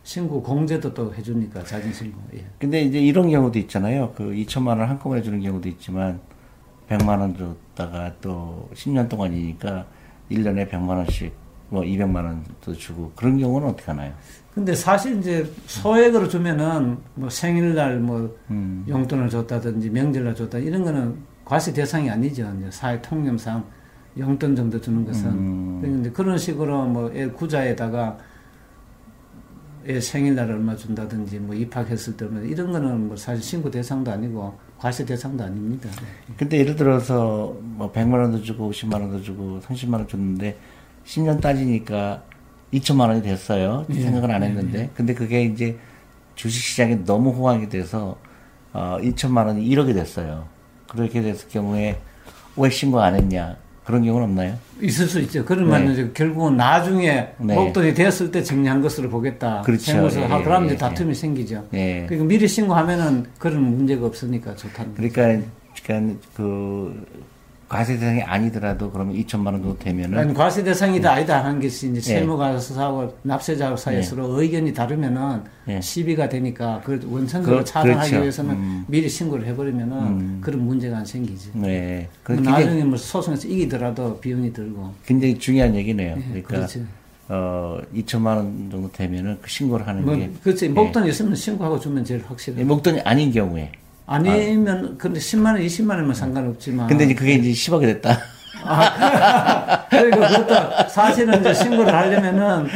신고 0.04 0.42
공제도 0.42 0.94
또 0.94 1.14
해주니까 1.14 1.64
자진 1.64 1.92
신고. 1.92 2.20
예. 2.34 2.46
근데 2.60 2.82
이제 2.82 3.00
이런 3.00 3.30
경우도 3.30 3.60
있잖아요. 3.60 4.14
그 4.16 4.32
2천만 4.32 4.68
원 4.80 4.84
한꺼번에 4.84 5.22
주는 5.22 5.42
경우도 5.42 5.68
있지만 5.70 6.20
100만 6.88 7.20
원 7.20 7.36
줬다가 7.36 8.14
또 8.22 8.70
10년 8.74 9.10
동안이니까 9.10 9.86
1년에 10.32 10.70
100만 10.70 10.90
원씩 10.90 11.34
뭐 11.70 11.84
200만 11.84 12.16
원도 12.24 12.74
주고 12.74 13.12
그런 13.16 13.38
경우는 13.38 13.68
어떻게 13.70 13.92
하나요? 13.92 14.14
근데 14.54 14.74
사실 14.74 15.20
이제 15.20 15.50
소액으로 15.68 16.28
주면은 16.28 16.98
뭐 17.14 17.30
생일날 17.30 18.00
뭐 18.00 18.36
음. 18.50 18.86
용돈을 18.88 19.30
줬다든지 19.30 19.90
명절날 19.90 20.34
줬다 20.36 20.58
이런 20.58 20.84
거는 20.84 21.16
과세 21.46 21.72
대상이 21.72 22.10
아니죠. 22.10 22.52
이제 22.58 22.70
사회 22.72 23.02
통념상 23.02 23.64
용돈 24.18 24.56
정도 24.56 24.82
주는 24.82 25.06
것은. 25.06 25.30
음. 25.30 25.80
그러니까 25.82 26.12
그런 26.12 26.38
식으로 26.38 26.86
뭐 26.86 27.12
애 27.14 27.28
구자에다가 27.28 28.18
애 29.88 30.00
생일날 30.02 30.52
얼마 30.52 30.76
준다든지 30.76 31.40
뭐 31.40 31.56
입학했을 31.56 32.18
때 32.18 32.26
이런 32.44 32.72
거는 32.72 33.08
뭐 33.08 33.16
사실 33.16 33.42
신고 33.44 33.70
대상도 33.72 34.12
아니고 34.12 34.58
과세 34.78 35.06
대상도 35.06 35.44
아닙니다. 35.44 35.90
근데 36.36 36.58
예를 36.60 36.76
들어서 36.76 37.56
뭐 37.62 37.92
100만 37.92 38.14
원도 38.14 38.42
주고 38.42 38.70
50만 38.72 38.94
원도 38.94 39.22
주고 39.22 39.60
30만 39.62 39.94
원 39.94 40.08
줬는데 40.08 40.58
10년 41.08 41.42
따지니까 41.42 42.22
2천만 42.74 43.08
원이 43.08 43.22
됐어요. 43.22 43.86
예. 43.90 44.02
생각은 44.02 44.30
안 44.30 44.44
했는데. 44.44 44.80
예. 44.80 44.90
근데 44.94 45.14
그게 45.14 45.44
이제 45.44 45.78
주식 46.36 46.62
시장이 46.62 47.06
너무 47.06 47.32
호황이 47.32 47.68
돼서 47.70 48.18
어 48.74 48.98
2천만 49.02 49.48
원이 49.48 49.68
1억이 49.70 49.94
됐어요. 49.94 50.46
그렇게 50.90 51.22
됐을 51.22 51.50
경우에 51.50 51.98
왜 52.58 52.70
신고 52.70 53.00
안 53.02 53.16
했냐? 53.16 53.56
그런 53.86 54.04
경우는 54.04 54.28
없나요? 54.28 54.58
있을 54.82 55.08
수 55.08 55.20
있죠. 55.22 55.46
그러면 55.46 55.96
네. 55.96 56.12
결국은 56.14 56.58
나중에 56.58 57.30
네. 57.38 57.56
목돈이 57.56 57.94
됐을 57.94 58.30
때 58.30 58.44
정리한 58.44 58.82
것으로 58.82 59.10
보겠다. 59.10 59.62
그렇죠. 59.62 60.10
예, 60.14 60.24
하, 60.26 60.44
그러면 60.44 60.64
예, 60.64 60.74
이제 60.74 60.78
다툼이 60.78 61.12
예. 61.12 61.14
생기죠. 61.14 61.66
예. 61.74 62.06
그러니까 62.06 62.28
미리 62.28 62.48
신고하면은 62.50 63.28
그런 63.40 63.62
문제가 63.64 64.06
없으니까 64.06 64.56
좋다는 64.56 64.94
그러니까, 64.96 65.48
그러니까 65.86 66.20
그 66.36 67.06
과세 67.68 67.98
대상이 67.98 68.22
아니더라도 68.22 68.90
그러면 68.90 69.16
2천만 69.16 69.48
원 69.48 69.62
정도 69.62 69.78
되면은 69.78 70.18
아니, 70.18 70.34
과세 70.34 70.64
대상이다 70.64 71.10
네. 71.10 71.16
아니다 71.18 71.44
하는 71.44 71.62
것이 71.62 71.92
이제 71.92 72.00
세무가사하고 72.00 73.18
납세자 73.24 73.76
사이에 73.76 74.02
서로 74.02 74.38
네. 74.38 74.44
의견이 74.44 74.74
다르면은 74.74 75.42
네. 75.66 75.82
시비가 75.82 76.30
되니까 76.30 76.82
그 76.86 77.00
원천적으로 77.10 77.60
그, 77.60 77.66
차단하기 77.66 78.10
그렇죠. 78.10 78.22
위해서는 78.22 78.56
음. 78.56 78.86
미리 78.88 79.10
신고를 79.10 79.46
해버리면은 79.48 79.98
음. 79.98 80.38
그런 80.42 80.66
문제가 80.66 80.98
안 80.98 81.06
생기지. 81.06 81.52
네. 81.56 82.08
그 82.24 82.32
나중에 82.32 82.84
뭐 82.86 82.98
소송에서 82.98 83.48
이기더라도 83.50 84.18
비용이 84.20 84.54
들고. 84.54 84.94
굉장히 85.06 85.38
중요한 85.38 85.76
얘기네요. 85.76 86.16
네, 86.16 86.24
그러니까 86.30 86.48
그렇지. 86.50 86.86
어 87.28 87.82
2천만 87.94 88.38
원 88.38 88.70
정도 88.72 88.90
되면은 88.94 89.40
그 89.42 89.50
신고를 89.50 89.86
하는 89.86 90.06
뭐, 90.06 90.16
게. 90.16 90.32
그렇지. 90.42 90.70
목돈이 90.70 91.10
있으면 91.10 91.36
신고하고 91.36 91.78
주면 91.82 92.06
제일 92.06 92.24
확실해. 92.26 92.64
목돈이 92.64 93.02
아닌 93.02 93.30
경우에. 93.30 93.72
아니면 94.08 94.94
아. 94.94 94.96
근데 94.98 95.20
10만 95.20 95.48
원, 95.48 95.58
20만 95.58 95.90
원이면 95.92 96.14
상관없지만. 96.16 96.88
근데 96.88 97.04
이제 97.04 97.14
그게 97.14 97.34
이제 97.34 97.52
10억이 97.52 97.82
됐다. 97.82 98.18
아, 98.64 99.86
그러니까 99.90 100.28
그것도 100.28 100.90
사실은 100.90 101.40
이제 101.42 101.54
신고를 101.54 101.94
하려면은 101.94 102.68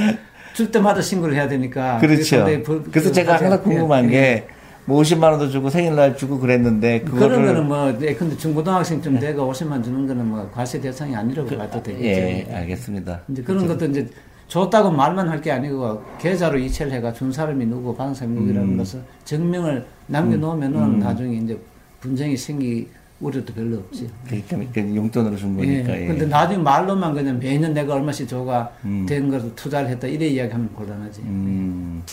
줄 0.54 0.70
때마다 0.70 1.02
신고를 1.02 1.34
해야 1.34 1.48
되니까. 1.48 1.98
그렇죠. 2.00 2.46
그, 2.64 2.84
그래서 2.92 3.12
제가 3.12 3.38
항상 3.38 3.64
궁금한 3.64 4.06
예, 4.06 4.10
게. 4.10 4.48
뭐 4.86 5.02
50만 5.02 5.24
원도 5.24 5.50
주고 5.50 5.70
생일날 5.70 6.18
주고 6.18 6.40
그랬는데 6.40 7.02
그거를 7.02 7.38
그런 7.38 7.46
거는 7.46 7.68
뭐 7.68 7.98
네, 7.98 8.14
근데 8.16 8.36
중고등학생쯤 8.36 9.14
네. 9.14 9.20
되고 9.20 9.50
50만 9.52 9.84
주는 9.84 10.08
거는 10.08 10.26
뭐 10.26 10.50
과세 10.54 10.82
대상이 10.82 11.16
아니라고 11.16 11.48
그, 11.48 11.58
봐도 11.58 11.82
되겠죠. 11.82 12.06
예, 12.06 12.48
알겠습니다. 12.52 13.22
이제 13.30 13.42
그런 13.44 13.66
그렇죠. 13.66 13.80
것도 13.80 13.92
이제 13.92 14.08
줬다고 14.51 14.91
말만 14.91 15.29
할 15.29 15.39
게 15.41 15.50
아니고 15.50 16.03
계좌로 16.20 16.60
이체를 16.60 16.91
해가 16.91 17.13
준 17.13 17.31
사람이 17.31 17.65
누구 17.67 17.96
받은 17.96 18.13
사람이 18.13 18.38
누구라는 18.38 18.70
음. 18.74 18.77
것을 18.77 19.01
증명을 19.24 19.86
남겨놓으면은 20.08 20.77
음. 20.77 21.00
나중에 21.00 21.38
이제 21.38 21.58
분쟁이 22.01 22.36
생기 22.36 22.89
우려도 23.22 23.53
별로 23.53 23.77
없지. 23.77 24.10
그러니까, 24.25 24.58
그러니까 24.58 24.96
용돈으로 24.96 25.38
준 25.38 25.55
거니까. 25.55 25.98
예. 25.98 26.05
근데 26.08 26.25
나중에 26.25 26.62
말로만 26.62 27.13
그냥 27.13 27.39
매년 27.39 27.74
내가 27.74 27.93
얼마씩 27.93 28.27
줘가 28.27 28.70
음. 28.84 29.05
된 29.08 29.29
것을 29.29 29.55
투자를 29.55 29.88
했다 29.89 30.05
이래 30.08 30.27
이야기하면 30.27 30.74
곤란하지. 30.74 31.22
음. 31.22 32.03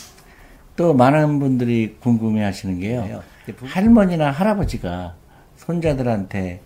또 0.76 0.94
많은 0.94 1.40
분들이 1.40 1.96
궁금해 1.98 2.44
하시는 2.44 2.78
게요. 2.78 3.20
할머니나 3.64 4.30
할아버지가 4.30 5.14
손자들한테 5.56 6.60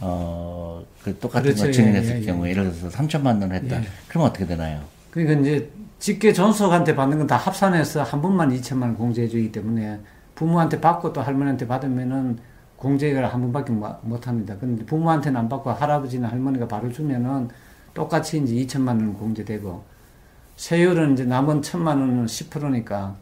어, 0.00 0.82
그 1.04 1.18
똑같은 1.18 1.42
그렇죠. 1.50 1.64
걸 1.64 1.72
증명했을 1.72 2.16
예, 2.16 2.20
예, 2.22 2.24
경우에 2.24 2.50
예를 2.50 2.72
들어서 2.72 2.88
3천만 2.88 3.40
원을 3.42 3.52
했다. 3.56 3.76
예. 3.76 3.86
그럼 4.08 4.24
어떻게 4.24 4.46
되나요? 4.46 4.80
그러니까 5.12 5.40
이제 5.40 5.70
직계 5.98 6.32
존속한테 6.32 6.96
받는 6.96 7.18
건 7.18 7.26
다 7.26 7.36
합산해서 7.36 8.02
한 8.02 8.20
번만 8.20 8.50
2천만 8.50 8.82
원 8.82 8.96
공제해 8.96 9.28
주기 9.28 9.52
때문에 9.52 10.00
부모한테 10.34 10.80
받고 10.80 11.12
또 11.12 11.20
할머니한테 11.20 11.68
받으면은 11.68 12.38
공제를 12.76 13.32
한 13.32 13.40
번밖에 13.42 13.72
못 13.72 14.26
합니다. 14.26 14.56
근데 14.58 14.84
부모한테는 14.84 15.38
안 15.38 15.48
받고 15.48 15.70
할아버지나 15.70 16.28
할머니가 16.28 16.66
바로 16.66 16.90
주면은 16.90 17.48
똑같이 17.94 18.38
이제 18.38 18.54
2천만 18.54 18.88
원 18.88 19.14
공제되고 19.14 19.84
세율은 20.56 21.12
이제 21.12 21.24
남은 21.24 21.62
천만 21.62 22.00
원은 22.00 22.26
10%니까 22.26 23.14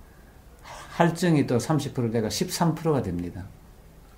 할증이 0.92 1.46
또 1.46 1.58
30%대가 1.58 2.28
13%가 2.28 3.02
됩니다. 3.02 3.42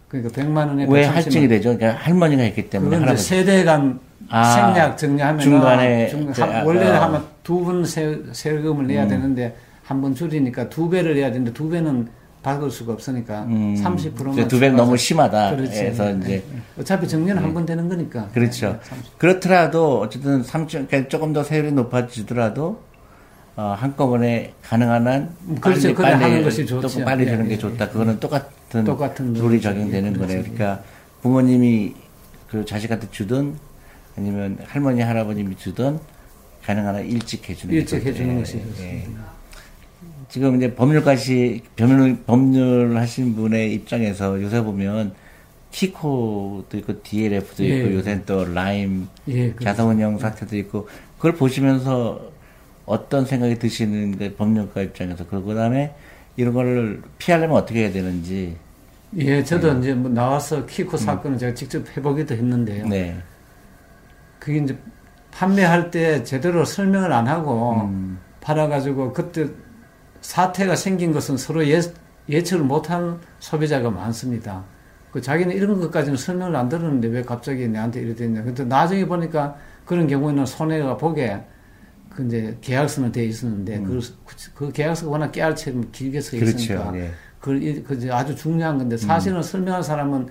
그러니까 0.08 0.40
100만 0.42 0.68
원에 0.68 0.86
왜 0.88 1.04
할증이 1.06 1.48
되죠? 1.48 1.76
그러니까 1.76 2.00
할머니가 2.04 2.44
있기 2.44 2.68
때문에 2.70 2.98
이제 2.98 3.16
세대 3.16 3.64
간 3.64 3.98
아, 4.28 4.44
생략 4.72 4.96
정리하면 4.98 5.40
중간에 5.40 6.08
중, 6.08 6.30
하, 6.32 6.64
원래 6.64 6.88
어. 6.88 7.02
하면 7.02 7.24
두번 7.42 7.84
세금을 7.84 8.86
내야 8.86 9.04
음. 9.04 9.08
되는데 9.08 9.56
한 9.84 10.00
번 10.00 10.14
줄이니까 10.14 10.68
두 10.70 10.88
배를 10.88 11.14
내야 11.14 11.30
되는데 11.30 11.52
두 11.52 11.68
배는 11.68 12.08
받을 12.42 12.70
수가 12.70 12.94
없으니까 12.94 13.42
음. 13.44 13.74
30%만 13.76 14.48
두 14.48 14.58
배는 14.58 14.76
너무 14.76 14.96
심하다. 14.96 15.56
그렇지. 15.56 15.70
네. 15.70 15.88
이제 15.90 16.12
네. 16.24 16.42
어차피 16.78 17.06
정리는 17.06 17.36
네. 17.36 17.40
한번 17.42 17.64
되는 17.66 17.88
거니까. 17.88 18.28
그렇죠. 18.32 18.78
네. 18.90 18.96
그렇더라도 19.18 20.00
어쨌든 20.00 20.42
3천 20.42 20.88
그러니까 20.88 21.08
조금 21.08 21.32
더 21.32 21.44
세율이 21.44 21.72
높아지더라도 21.72 22.80
어, 23.54 23.76
한꺼번에 23.78 24.54
가능한 24.62 25.06
한 25.06 25.28
그렇죠. 25.60 25.82
빨리 25.82 25.94
그래 25.94 26.08
하는 26.12 26.20
빨리 26.20 26.42
것이 26.44 26.64
또 26.66 26.80
좋죠. 26.80 27.04
빨리 27.04 27.24
예, 27.26 27.30
주는 27.30 27.44
예, 27.44 27.48
게 27.48 27.54
예. 27.54 27.58
좋다. 27.58 27.90
그거는 27.90 28.18
똑같은 28.18 28.84
똑같은 28.84 29.34
룰이. 29.34 29.60
적용되는 29.60 30.14
예, 30.14 30.18
거네요. 30.18 30.42
그렇죠. 30.42 30.54
그러니까 30.54 30.82
부모님이 31.20 31.94
그 32.48 32.64
자식한테 32.64 33.08
주든 33.10 33.54
아니면 34.16 34.58
할머니 34.64 35.00
할아버님이 35.00 35.56
주든 35.56 35.98
가능한 36.64 36.94
한 36.94 37.06
일찍 37.06 37.48
해주는 37.48 37.74
일찍. 37.74 38.04
해주는 38.04 38.34
예, 38.34 38.38
것이 38.38 38.56
예. 38.58 38.62
좋습니다. 38.62 39.32
지금 40.28 40.56
이제 40.56 40.74
법률가시 40.74 41.62
법률 41.76 42.16
법률 42.24 42.96
하신 42.96 43.34
분의 43.34 43.74
입장에서 43.74 44.40
요새 44.40 44.62
보면 44.62 45.14
키코도 45.72 46.68
있고 46.78 47.02
DLF도 47.02 47.64
있고 47.64 47.90
예. 47.90 47.94
요새 47.94 48.22
또 48.24 48.44
라임 48.44 49.08
예, 49.28 49.50
그렇죠. 49.50 49.64
자산운용 49.64 50.18
사태도 50.18 50.56
있고 50.58 50.88
그걸 51.16 51.34
보시면서 51.34 52.30
어떤 52.86 53.24
생각이 53.26 53.58
드시는 53.58 54.18
그 54.18 54.34
법률가 54.36 54.82
입장에서 54.82 55.26
그리고 55.28 55.46
그다음에 55.46 55.94
이런 56.36 56.54
거를 56.54 57.02
피하려면 57.18 57.56
어떻게 57.56 57.80
해야 57.80 57.92
되는지 57.92 58.56
예, 59.16 59.44
저도 59.44 59.78
이제 59.78 59.92
뭐 59.92 60.10
나와서 60.10 60.64
키코 60.64 60.96
사건을 60.96 61.38
제가 61.38 61.54
직접 61.54 61.84
해보기도 61.96 62.34
했는데요. 62.34 62.84
음. 62.84 62.88
네. 62.88 63.16
그게 64.42 64.58
이제 64.58 64.76
판매할 65.30 65.92
때 65.92 66.24
제대로 66.24 66.64
설명을 66.64 67.12
안 67.12 67.28
하고 67.28 67.74
음. 67.84 68.18
팔아가지고 68.40 69.12
그때 69.12 69.46
사태가 70.20 70.74
생긴 70.74 71.12
것은 71.12 71.36
서로 71.36 71.64
예, 71.68 71.80
예측을 72.28 72.64
못한 72.64 73.20
소비자가 73.38 73.88
많습니다. 73.90 74.64
그 75.12 75.20
자기는 75.20 75.54
이런 75.54 75.78
것까지는 75.80 76.16
설명을 76.16 76.56
안 76.56 76.68
들었는데 76.68 77.06
왜 77.08 77.22
갑자기 77.22 77.68
내한테 77.68 78.00
이래 78.00 78.16
됐냐. 78.16 78.42
근데 78.42 78.64
나중에 78.64 79.06
보니까 79.06 79.54
그런 79.86 80.08
경우에는 80.08 80.44
손해가 80.44 80.96
보게 80.96 81.40
그 82.10 82.26
이제 82.26 82.58
계약서는 82.60 83.12
돼 83.12 83.24
있었는데 83.24 83.80
그, 83.82 84.00
그 84.56 84.72
계약서가 84.72 85.12
워낙 85.12 85.30
깨알처럼 85.30 85.88
길게 85.92 86.20
써 86.20 86.36
있으니까 86.36 86.88
음. 86.88 86.90
그렇죠. 86.90 86.98
예. 86.98 87.10
그, 87.38 87.54
이- 87.58 87.82
그 87.84 87.94
이제 87.94 88.10
아주 88.10 88.34
중요한 88.34 88.76
건데 88.76 88.96
사실은 88.96 89.36
음. 89.36 89.42
설명한 89.42 89.84
사람은 89.84 90.26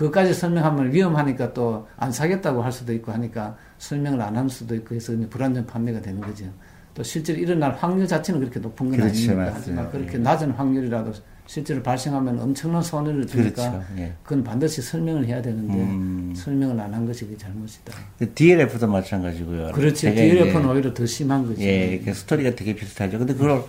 그것까지 0.00 0.32
설명하면 0.32 0.92
위험하니까 0.92 1.52
또 1.52 1.86
안 1.98 2.10
사겠다고 2.10 2.62
할 2.62 2.72
수도 2.72 2.92
있고 2.94 3.12
하니까 3.12 3.56
설명을 3.78 4.20
안 4.22 4.36
할 4.36 4.48
수도 4.48 4.74
있고 4.74 4.94
해서 4.94 5.12
불안전 5.28 5.66
판매가 5.66 6.00
되는 6.00 6.20
거죠. 6.20 6.46
또 6.94 7.02
실제로 7.02 7.38
일어날 7.38 7.74
확률 7.74 8.06
자체는 8.06 8.40
그렇게 8.40 8.58
높은 8.60 8.88
건 8.88 8.98
그렇죠, 8.98 9.12
아닙니다. 9.12 9.34
맞습니다. 9.36 9.54
하지만 9.54 9.90
그렇게 9.90 10.14
예. 10.14 10.18
낮은 10.22 10.50
확률이라도 10.52 11.12
실제로 11.46 11.82
발생하면 11.82 12.40
엄청난 12.40 12.80
손해를 12.82 13.26
주니까 13.26 13.70
그렇죠. 13.70 13.84
예. 13.98 14.12
그건 14.22 14.42
반드시 14.42 14.80
설명을 14.80 15.26
해야 15.26 15.42
되는데 15.42 15.74
음. 15.74 16.32
설명을 16.34 16.80
안 16.80 16.94
한 16.94 17.04
것이 17.06 17.26
그 17.26 17.36
잘못이다. 17.36 17.92
DLF도 18.34 18.86
마찬가지고요. 18.86 19.72
그렇지. 19.72 20.14
DLF는 20.14 20.68
오히려 20.70 20.94
더 20.94 21.04
심한 21.04 21.46
거죠. 21.46 21.60
예, 21.60 21.98
그 22.02 22.14
스토리가 22.14 22.54
되게 22.54 22.74
비슷하죠. 22.74 23.18
근데 23.18 23.34
그걸 23.34 23.62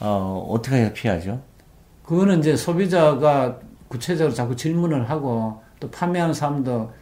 어, 0.00 0.46
어떻게 0.48 0.76
해야 0.76 0.92
피하죠? 0.92 1.42
그거는 2.04 2.38
이제 2.38 2.54
소비자가 2.56 3.58
구체적으로 3.88 4.32
자꾸 4.34 4.54
질문을 4.56 5.10
하고 5.10 5.61
또 5.82 5.90
판매하는 5.90 6.32
사람도 6.32 6.92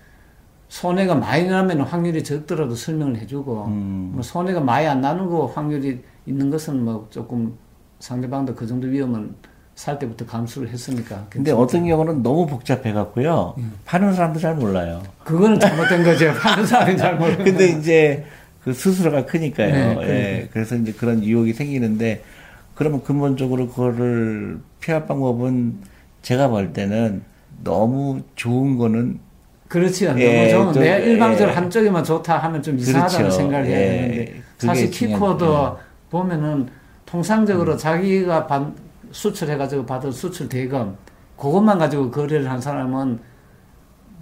손해가 0.69 1.15
많이 1.15 1.47
나면 1.47 1.83
확률이 1.83 2.25
적더라도 2.25 2.75
설명을 2.75 3.19
해주고 3.19 3.67
음. 3.67 4.11
뭐 4.15 4.23
손해가 4.23 4.61
많이 4.61 4.87
안 4.87 5.03
나는 5.03 5.27
거 5.27 5.45
확률이 5.45 6.01
있는 6.25 6.49
것은 6.49 6.83
뭐 6.83 7.07
조금 7.11 7.59
상대방도 7.99 8.55
그 8.55 8.67
정도 8.67 8.87
위험은 8.87 9.35
살 9.75 9.99
때부터 9.99 10.25
감수를 10.25 10.71
했으니까. 10.71 11.27
근데. 11.29 11.53
어떤 11.53 11.87
경우는 11.87 12.23
너무 12.23 12.47
복잡해 12.47 12.93
갖고요. 12.93 13.55
파는 13.85 14.15
사람도 14.15 14.39
잘 14.39 14.55
몰라요. 14.55 15.03
그거는 15.25 15.61
잘못된 15.61 16.05
거죠. 16.05 16.33
파는 16.41 16.67
사람이 16.67 16.97
잘못. 16.97 17.37
근데 17.39 17.69
이제 17.69 18.25
그 18.63 18.73
스스로가 18.73 19.27
크니까요. 19.27 19.73
네, 19.73 19.91
예. 19.91 19.95
그러니까. 19.95 20.53
그래서 20.53 20.77
이제 20.77 20.93
그런 20.93 21.23
유혹이 21.23 21.53
생기는데 21.53 22.23
그러면 22.75 23.03
근본적으로 23.03 23.69
그거를 23.69 24.61
피할 24.81 25.07
방법은 25.07 25.79
제가 26.23 26.49
볼 26.49 26.73
때는 26.73 27.23
너무 27.63 28.21
좋은 28.35 28.77
거는 28.79 29.19
그렇지요. 29.69 30.15
예, 30.19 30.53
너무 30.53 30.65
좋은 30.65 30.73
좀, 30.75 30.83
내 30.83 31.05
일방적으로 31.05 31.51
예. 31.51 31.55
한쪽에만 31.55 32.03
좋다 32.03 32.39
하면 32.39 32.63
좀 32.63 32.77
이상하다는 32.79 33.19
그렇죠. 33.19 33.37
생각을 33.37 33.67
해야 33.67 33.79
예, 33.79 33.85
되는데 33.87 34.25
그게 34.57 34.67
사실 34.67 34.91
키코도 34.91 35.77
예. 35.79 35.83
보면은 36.11 36.67
통상적으로 37.07 37.77
자기가 37.77 38.47
받, 38.47 38.73
수출해가지고 39.13 39.87
받은 39.87 40.11
수출 40.13 40.49
대금 40.49 40.97
그것만 41.37 41.79
가지고 41.79 42.11
거래를 42.11 42.51
한 42.51 42.61
사람은 42.61 43.19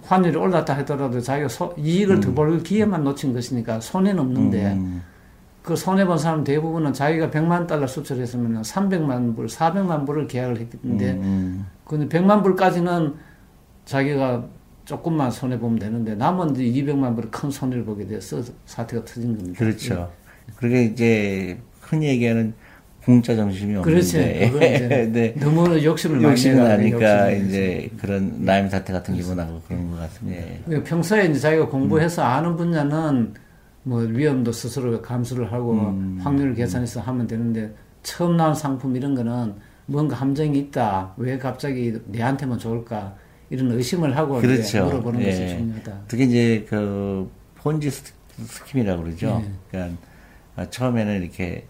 환율이 0.03 0.37
올랐다 0.37 0.77
하더라도 0.77 1.19
자기가 1.19 1.49
소- 1.49 1.73
이익을 1.77 2.19
더벌 2.19 2.63
기회만 2.63 3.03
놓친 3.03 3.33
것이니까 3.33 3.79
손해는 3.79 4.19
없는데 4.19 4.73
음, 4.73 5.03
그 5.61 5.75
손해 5.75 6.05
본 6.05 6.17
사람 6.17 6.43
대부분은 6.43 6.93
자기가 6.93 7.29
100만 7.29 7.67
달러 7.67 7.85
수출했으면 7.85 8.61
300만 8.61 9.35
불, 9.35 9.47
400만 9.47 10.05
불을 10.05 10.27
계약을 10.27 10.57
했는데 10.57 11.11
음, 11.11 11.65
근데 11.83 12.07
100만 12.07 12.41
불까지는 12.43 13.15
자기가 13.89 14.45
조금만 14.85 15.31
손해 15.31 15.57
보면 15.57 15.79
되는데 15.79 16.13
남은 16.13 16.55
이제 16.55 16.63
200만 16.63 17.15
불큰 17.15 17.49
손해를 17.49 17.83
보게 17.83 18.05
돼서 18.05 18.41
사태가 18.65 19.03
터진 19.03 19.35
겁니다. 19.35 19.57
그렇죠. 19.57 20.11
그게 20.55 20.83
이제 20.83 21.57
흔히 21.81 22.07
얘기하는 22.07 22.53
공짜 23.03 23.35
정신이 23.35 23.81
그렇지. 23.81 24.17
없는데 24.19 24.45
이제 25.09 25.09
네. 25.11 25.39
너무 25.39 25.83
욕심을 25.83 26.17
많이 26.17 26.29
욕심이 26.29 26.55
나니까 26.55 27.31
이제 27.31 27.89
그런 27.97 28.45
라임 28.45 28.69
사태 28.69 28.93
같은 28.93 29.15
나고 29.35 29.59
그런 29.67 29.89
것 29.89 29.97
같습니다. 29.97 30.43
예. 30.69 30.83
평소에 30.83 31.25
이제 31.25 31.39
자기가 31.39 31.67
공부해서 31.69 32.21
아는 32.21 32.55
분야는 32.55 33.33
뭐 33.83 34.01
위험도 34.01 34.51
스스로 34.51 35.01
감수를 35.01 35.51
하고 35.51 35.73
음. 35.73 36.19
확률을 36.21 36.53
계산해서 36.53 37.01
하면 37.01 37.25
되는데 37.25 37.73
처음 38.03 38.37
나온 38.37 38.53
상품 38.53 38.95
이런 38.95 39.15
거는 39.15 39.55
뭔가 39.87 40.15
함정이 40.15 40.59
있다. 40.59 41.13
왜 41.17 41.39
갑자기 41.39 41.97
내한테만 42.05 42.59
좋을까? 42.59 43.15
이런 43.49 43.71
의심을 43.71 44.15
하고 44.15 44.39
그렇죠. 44.39 44.85
물어보는 44.85 45.23
것이 45.23 45.41
예. 45.41 45.47
중요하다. 45.57 46.01
특히 46.07 46.25
이제 46.25 46.65
그 46.69 47.29
폰지 47.55 47.89
스- 47.89 48.13
스킴이라고 48.37 49.03
그러죠. 49.03 49.41
예. 49.43 49.51
그러니까 49.71 49.97
아, 50.55 50.69
처음에는 50.69 51.21
이렇게 51.21 51.65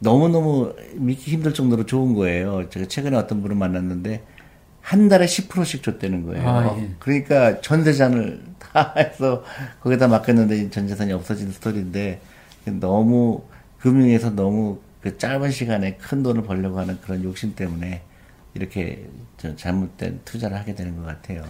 너무너무 0.00 0.74
믿기 0.94 1.30
힘들 1.32 1.52
정도로 1.52 1.84
좋은 1.86 2.14
거예요. 2.14 2.68
제가 2.70 2.86
최근에 2.86 3.16
어떤 3.16 3.42
분을 3.42 3.56
만났는데 3.56 4.22
한 4.80 5.08
달에 5.08 5.26
10%씩 5.26 5.82
줬다는 5.82 6.24
거예요. 6.24 6.48
아, 6.48 6.76
예. 6.78 6.88
그러니까 6.98 7.60
전세잔을 7.60 8.40
다 8.58 8.94
해서 8.96 9.44
거기다 9.80 10.08
맡겼는데 10.08 10.70
전 10.70 10.88
재산이 10.88 11.12
없어진 11.12 11.50
스토리인데 11.52 12.20
너무 12.80 13.42
금융에서 13.80 14.30
너무 14.30 14.78
그 15.00 15.16
짧은 15.18 15.50
시간에 15.50 15.96
큰 15.96 16.22
돈을 16.22 16.42
벌려고 16.42 16.78
하는 16.78 16.98
그런 17.00 17.22
욕심 17.24 17.54
때문에 17.54 18.02
이렇게 18.54 19.08
저 19.36 19.54
잘못된 19.54 20.20
투자를 20.24 20.56
하게 20.56 20.74
되는 20.74 20.96
것 20.96 21.04
같아요. 21.04 21.44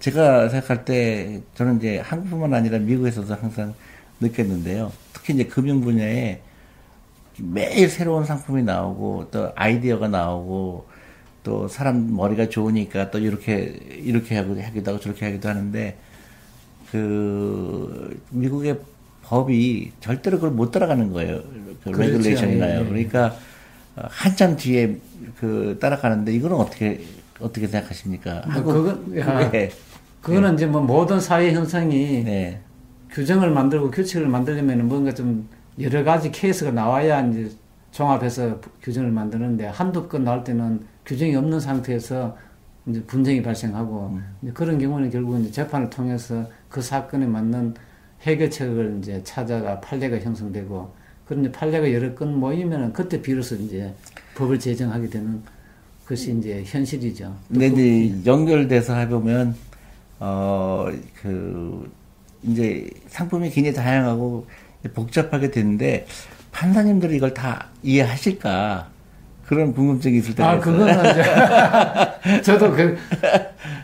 제가 0.00 0.48
생각할 0.48 0.84
때 0.84 1.40
저는 1.54 1.78
이제 1.78 1.98
한국뿐만 1.98 2.52
아니라 2.54 2.78
미국에서도 2.78 3.34
항상 3.34 3.74
느꼈는데요. 4.20 4.92
특히 5.12 5.34
이제 5.34 5.44
금융 5.44 5.80
분야에 5.80 6.40
매일 7.38 7.88
새로운 7.88 8.24
상품이 8.24 8.62
나오고 8.62 9.28
또 9.30 9.52
아이디어가 9.54 10.08
나오고 10.08 10.86
또 11.42 11.68
사람 11.68 12.14
머리가 12.14 12.48
좋으니까 12.48 13.10
또 13.10 13.18
이렇게 13.18 13.78
이렇게 14.02 14.36
하고 14.36 14.60
하기도 14.60 14.90
하고 14.90 15.00
저렇게 15.00 15.24
하기도 15.26 15.48
하는데 15.48 15.96
그 16.90 18.20
미국의 18.30 18.78
법이 19.22 19.92
절대로 20.00 20.38
그걸 20.38 20.50
못 20.50 20.70
따라가는 20.70 21.12
거예요. 21.12 21.42
그 21.84 21.90
그렇죠. 21.92 22.12
레귤레이션이나요. 22.14 22.80
예, 22.80 22.84
예. 22.84 22.88
그러니까 22.88 23.26
어, 23.26 23.32
한참 24.08 24.56
뒤에 24.56 24.98
그 25.38 25.76
따라가는데 25.80 26.32
이거는 26.32 26.56
어떻게 26.56 27.00
어떻게 27.40 27.66
생각하십니까? 27.66 28.42
뭐 28.46 28.52
한국 28.52 28.72
그거- 28.72 29.20
야. 29.20 29.50
네. 29.50 29.70
그거는 30.22 30.54
이제 30.54 30.66
뭐 30.66 30.80
모든 30.80 31.20
사회 31.20 31.52
형성이 31.52 32.22
네. 32.24 32.60
규정을 33.10 33.50
만들고 33.50 33.90
규칙을 33.90 34.26
만들려면 34.28 34.88
뭔가 34.88 35.14
좀 35.14 35.48
여러 35.80 36.02
가지 36.04 36.30
케이스가 36.30 36.72
나와야 36.72 37.20
이제 37.28 37.50
종합해서 37.92 38.60
규정을 38.82 39.10
만드는데 39.10 39.66
한두 39.66 40.08
건 40.08 40.24
나올 40.24 40.42
때는 40.44 40.80
규정이 41.06 41.34
없는 41.36 41.58
상태에서 41.60 42.36
이제 42.86 43.02
분쟁이 43.04 43.40
발생하고 43.42 44.18
음. 44.42 44.52
그런 44.54 44.78
경우는 44.78 45.10
결국 45.10 45.38
이제 45.40 45.50
재판을 45.52 45.88
통해서 45.88 46.46
그 46.68 46.82
사건에 46.82 47.26
맞는 47.26 47.74
해결책을 48.22 48.96
이제 48.98 49.22
찾아가 49.24 49.80
판례가 49.80 50.18
형성되고 50.18 50.92
그런 51.28 51.44
이제 51.44 51.52
판례가 51.52 51.92
여러 51.92 52.14
건 52.14 52.34
모이면은 52.40 52.92
그때 52.92 53.20
비로소 53.20 53.54
이제 53.56 53.92
법을 54.34 54.58
제정하게 54.58 55.10
되는 55.10 55.42
것이 56.06 56.34
이제 56.38 56.64
현실이죠. 56.66 57.36
근데 57.48 57.66
이제 57.66 58.14
연결돼서 58.26 58.94
해보면 58.96 59.54
어 60.20 60.88
그 61.22 61.90
이제 62.42 62.88
상품이 63.08 63.50
굉장히 63.50 63.74
다양하고 63.74 64.46
복잡하게 64.94 65.50
되는데 65.50 66.06
판사님들이 66.52 67.16
이걸 67.16 67.34
다 67.34 67.66
이해하실까 67.82 68.88
그런 69.44 69.72
궁금증이 69.72 70.18
있을 70.18 70.34
때가 70.34 70.50
아. 70.50 70.58
그거는 70.58 71.10
이제 71.10 72.42
저도 72.42 72.70
그 72.72 72.96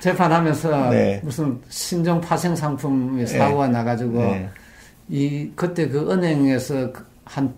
재판하면서 0.01 0.91
네. 0.91 1.21
무슨 1.25 1.59
신종 1.69 2.21
파생 2.21 2.55
상품의 2.55 3.27
사고가 3.27 3.69
나가지고 3.69 4.19
네. 4.19 4.49
이 5.09 5.51
그때 5.55 5.89
그 5.89 6.11
은행에서 6.13 6.93
그 6.93 7.05
한 7.25 7.55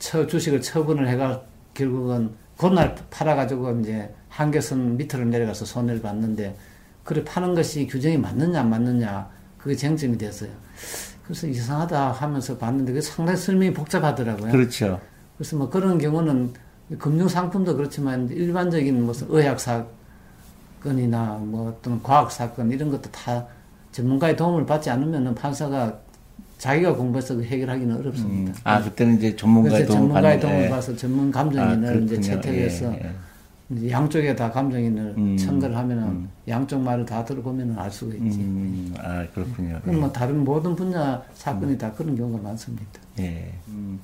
처 0.00 0.26
주식을 0.26 0.62
처분을 0.62 1.06
해가 1.08 1.42
결국은 1.74 2.30
그날 2.56 2.96
팔아가지고 3.10 3.80
이제 3.80 4.12
한계선 4.28 4.96
밑으로 4.96 5.26
내려가서 5.26 5.64
손해를 5.66 6.00
봤는데 6.00 6.56
그래 7.04 7.22
파는 7.22 7.54
것이 7.54 7.86
규정이 7.86 8.16
맞느냐 8.16 8.60
안 8.60 8.70
맞느냐 8.70 9.30
그게 9.58 9.76
쟁점이 9.76 10.16
됐어요. 10.18 10.50
그래서 11.22 11.46
이상하다 11.46 12.12
하면서 12.12 12.56
봤는데 12.56 12.92
그게 12.92 13.00
상당히 13.02 13.38
설명이 13.38 13.74
복잡하더라고요. 13.74 14.50
그렇죠. 14.50 14.98
그래서 15.36 15.56
뭐 15.56 15.68
그런 15.68 15.98
경우는 15.98 16.54
금융 16.98 17.28
상품도 17.28 17.76
그렇지만 17.76 18.28
일반적인 18.30 19.04
무슨 19.04 19.26
의학 19.30 19.60
사건이나 19.60 21.38
뭐 21.42 21.68
어떤 21.68 22.02
과학 22.02 22.32
사건 22.32 22.70
이런 22.72 22.90
것도 22.90 23.10
다 23.10 23.46
전문가의 23.92 24.36
도움을 24.36 24.64
받지 24.64 24.88
않으면 24.88 25.34
판사가 25.34 25.98
자기가 26.60 26.94
공부해서 26.94 27.36
그 27.36 27.42
해결하기는 27.42 27.96
어렵습니다. 27.96 28.52
음. 28.52 28.54
아 28.64 28.82
그때는 28.82 29.16
이제 29.16 29.34
전문가의 29.34 29.86
도움을 29.86 30.08
전문가의 30.08 30.40
도움을 30.40 30.64
예. 30.64 30.68
받아서 30.68 30.94
전문 30.94 31.30
감정인을 31.30 31.88
아, 31.88 31.94
이제. 31.94 32.20
채택해서 32.20 32.92
예, 32.92 33.12
예. 33.72 33.90
양쪽에 33.90 34.36
다 34.36 34.50
감정인을 34.50 35.14
음, 35.16 35.36
청구를 35.38 35.74
하면은 35.74 36.02
음. 36.04 36.28
양쪽 36.48 36.82
말을 36.82 37.06
다 37.06 37.24
들어보면은 37.24 37.78
알 37.78 37.90
수가 37.90 38.12
있지. 38.14 38.40
음, 38.40 38.94
아 38.98 39.26
그렇군요. 39.32 39.80
그럼 39.82 40.00
뭐 40.00 40.12
다른 40.12 40.44
모든 40.44 40.76
분야 40.76 41.22
사건이 41.32 41.78
다 41.78 41.90
그런 41.94 42.14
경우가 42.14 42.42
많습니다. 42.42 42.84
예. 43.20 43.52
음. 43.68 43.98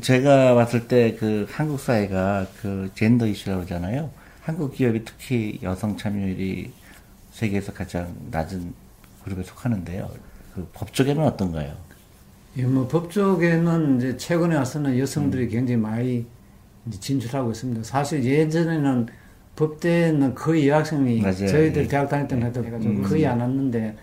제가 0.00 0.54
봤을 0.54 0.86
때 0.86 1.16
그 1.18 1.48
한국 1.50 1.80
사회가 1.80 2.46
그 2.62 2.88
젠더 2.94 3.26
이슈라고 3.26 3.62
하잖아요. 3.62 4.10
한국 4.42 4.74
기업이 4.74 5.04
특히 5.04 5.58
여성 5.64 5.96
참여율이 5.96 6.70
세계에서 7.32 7.72
가장 7.72 8.14
낮은 8.30 8.72
그룹에 9.24 9.42
속하는데요. 9.42 10.08
그 10.60 10.68
법조계는 10.72 11.24
어떤가요? 11.24 11.72
예, 12.56 12.62
뭐 12.64 12.86
법조계는 12.88 13.98
이제 13.98 14.16
최근에 14.16 14.56
와서는 14.56 14.98
여성들이 14.98 15.44
음. 15.44 15.48
굉장히 15.48 15.80
많이 15.80 16.26
진출하고 16.90 17.52
있습니다. 17.52 17.82
사실 17.82 18.24
예전에는 18.24 19.06
법대는 19.56 20.34
거의 20.34 20.68
여학생이 20.68 21.20
맞아요. 21.20 21.46
저희들 21.48 21.84
예. 21.84 21.88
대학 21.88 22.08
다닐 22.08 22.26
때는 22.26 22.46
해도 22.46 22.64
해가지고 22.64 22.94
음. 22.94 23.02
거의 23.02 23.26
안 23.26 23.40
왔는데 23.40 23.96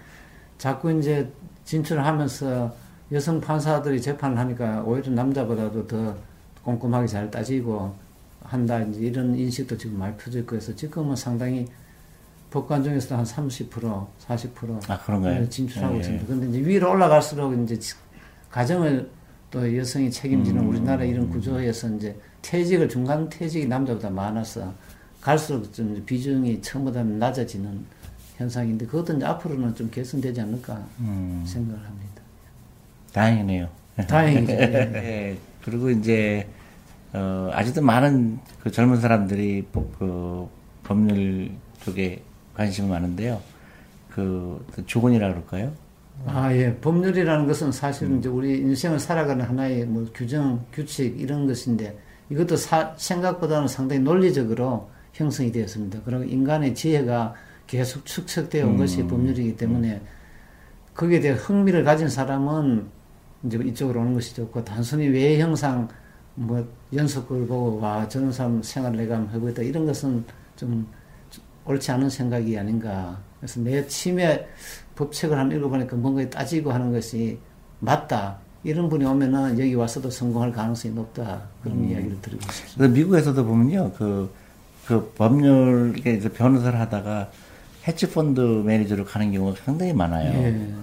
자꾸 0.58 0.92
이제 0.98 1.28
진출하면서 1.66 2.76
여성 3.12 3.42
판사들이 3.42 4.02
재판을 4.02 4.38
하니까 4.38 4.84
오히려 4.84 5.12
남자보다도 5.12 5.88
더 5.88 6.16
꼼꼼하게 6.64 7.08
잘 7.08 7.32
따지고 7.32 7.96
한다 8.42 8.80
이제 8.82 9.02
이런 9.02 9.36
인식도 9.36 9.78
지금 9.78 10.00
많이 10.00 10.16
펴져 10.18 10.40
있고 10.40 10.56
해서 10.56 10.76
지금은 10.76 11.16
상당히 11.16 11.66
법관 12.50 12.84
중에서도 12.84 13.16
한 13.16 13.24
30% 13.26 14.08
40%아 14.26 14.98
그런가요? 15.00 15.42
네, 15.42 15.50
진출하고 15.50 15.96
예. 15.96 16.00
있습니다. 16.00 16.26
근데 16.28 16.48
이제 16.50 16.60
위로 16.68 16.92
올라갈수록 16.92 17.54
이제 17.64 17.78
지- 17.78 17.96
가정을 18.50 19.10
또 19.52 19.78
여성이 19.78 20.10
책임지는 20.10 20.62
음. 20.62 20.70
우리나라 20.70 21.04
이런 21.04 21.30
구조에서 21.30 21.90
이제 21.96 22.18
퇴직을 22.42 22.88
중간 22.90 23.28
퇴직이 23.30 23.66
남자보다 23.68 24.10
많아서 24.10 24.74
갈수록 25.22 25.74
좀 25.74 26.02
비중이 26.06 26.62
처음보다는 26.62 27.20
낮아지는 27.20 27.86
현상인데 28.38 28.86
그것도 28.86 29.18
이제 29.18 29.26
앞으로는 29.26 29.76
좀 29.76 29.90
개선되지 29.90 30.40
않을까 30.42 30.86
음, 31.00 31.44
생각을 31.46 31.84
합니다. 31.86 32.22
다행이네요. 33.14 33.68
다행이죠. 34.08 34.52
예. 34.54 34.92
예. 34.96 35.38
그리고 35.64 35.90
이제 35.90 36.48
어, 37.14 37.50
아직도 37.52 37.82
많은 37.82 38.40
그 38.62 38.72
젊은 38.72 39.00
사람들이 39.02 39.66
법, 39.72 39.98
그 39.98 40.48
법률 40.84 41.52
쪽에 41.84 42.22
관심이 42.58 42.90
많은데요. 42.90 43.40
그, 44.10 44.66
그 44.74 44.84
조건이라 44.88 45.30
그럴까요? 45.30 45.72
아, 46.26 46.52
예. 46.54 46.74
법률이라는 46.78 47.46
것은 47.46 47.72
사실은 47.72 48.14
음. 48.14 48.20
이제 48.20 48.28
우리 48.28 48.58
인생을 48.58 49.00
살아가는 49.00 49.46
하나의 49.46 49.86
뭐 49.86 50.08
규정, 50.14 50.66
규칙 50.74 51.22
이런 51.22 51.46
것인데 51.46 51.96
이것도 52.32 52.56
사- 52.58 52.96
생각보다는 52.98 53.68
상당히 53.68 54.02
논리적으로 54.02 54.90
형성이 55.14 55.52
되었습니다. 55.52 56.00
그리고 56.04 56.24
인간의 56.24 56.74
지혜가 56.74 57.36
계속 57.68 58.04
축적되어 58.06 58.66
온 58.66 58.72
음. 58.74 58.78
것이 58.78 59.06
법률이기 59.06 59.56
때문에 59.56 60.02
거기에 60.96 61.20
대해 61.20 61.36
흥미를 61.36 61.84
가진 61.84 62.10
사람은 62.10 62.88
이제 63.44 63.60
이쪽으로 63.64 64.02
오는 64.02 64.16
것이 64.16 64.34
좋고 64.36 64.66
단순히 64.66 65.08
외형상 65.08 65.88
뭐 66.34 66.68
연속을 66.92 67.46
보고 67.46 67.80
와 67.80 68.08
저런 68.08 68.32
사람 68.32 68.64
생활을 68.64 68.98
내가 68.98 69.16
한번 69.18 69.36
해보겠다 69.36 69.62
이런 69.62 69.86
것은 69.86 70.26
좀 70.56 70.88
옳지 71.68 71.92
않은 71.92 72.10
생각이 72.10 72.58
아닌가. 72.58 73.20
그래서 73.40 73.60
내 73.60 73.86
취미에 73.88 74.48
법책을 74.96 75.38
한번 75.38 75.58
읽어보니까 75.58 75.96
뭔가 75.96 76.28
따지고 76.30 76.72
하는 76.72 76.92
것이 76.92 77.38
맞다. 77.80 78.38
이런 78.64 78.90
분이 78.90 79.06
오면은 79.06 79.60
여기 79.60 79.76
와서도 79.76 80.10
성공할 80.10 80.52
가능성이 80.52 80.94
높다. 80.96 81.42
그런 81.64 81.90
이야기를 81.90 82.22
드리고 82.22 82.52
싶습니다. 82.52 82.94
미국에서도 82.94 83.46
보면요, 83.46 83.92
그, 83.98 84.34
그 84.86 85.14
법률, 85.16 85.96
이제 86.00 86.30
변호사를 86.30 86.78
하다가 86.80 87.30
헤지펀드 87.88 88.42
매니저로 88.66 89.06
가는 89.06 89.32
경우가 89.32 89.58
상당히 89.64 89.94
많아요. 89.94 90.34
예. 90.34 90.74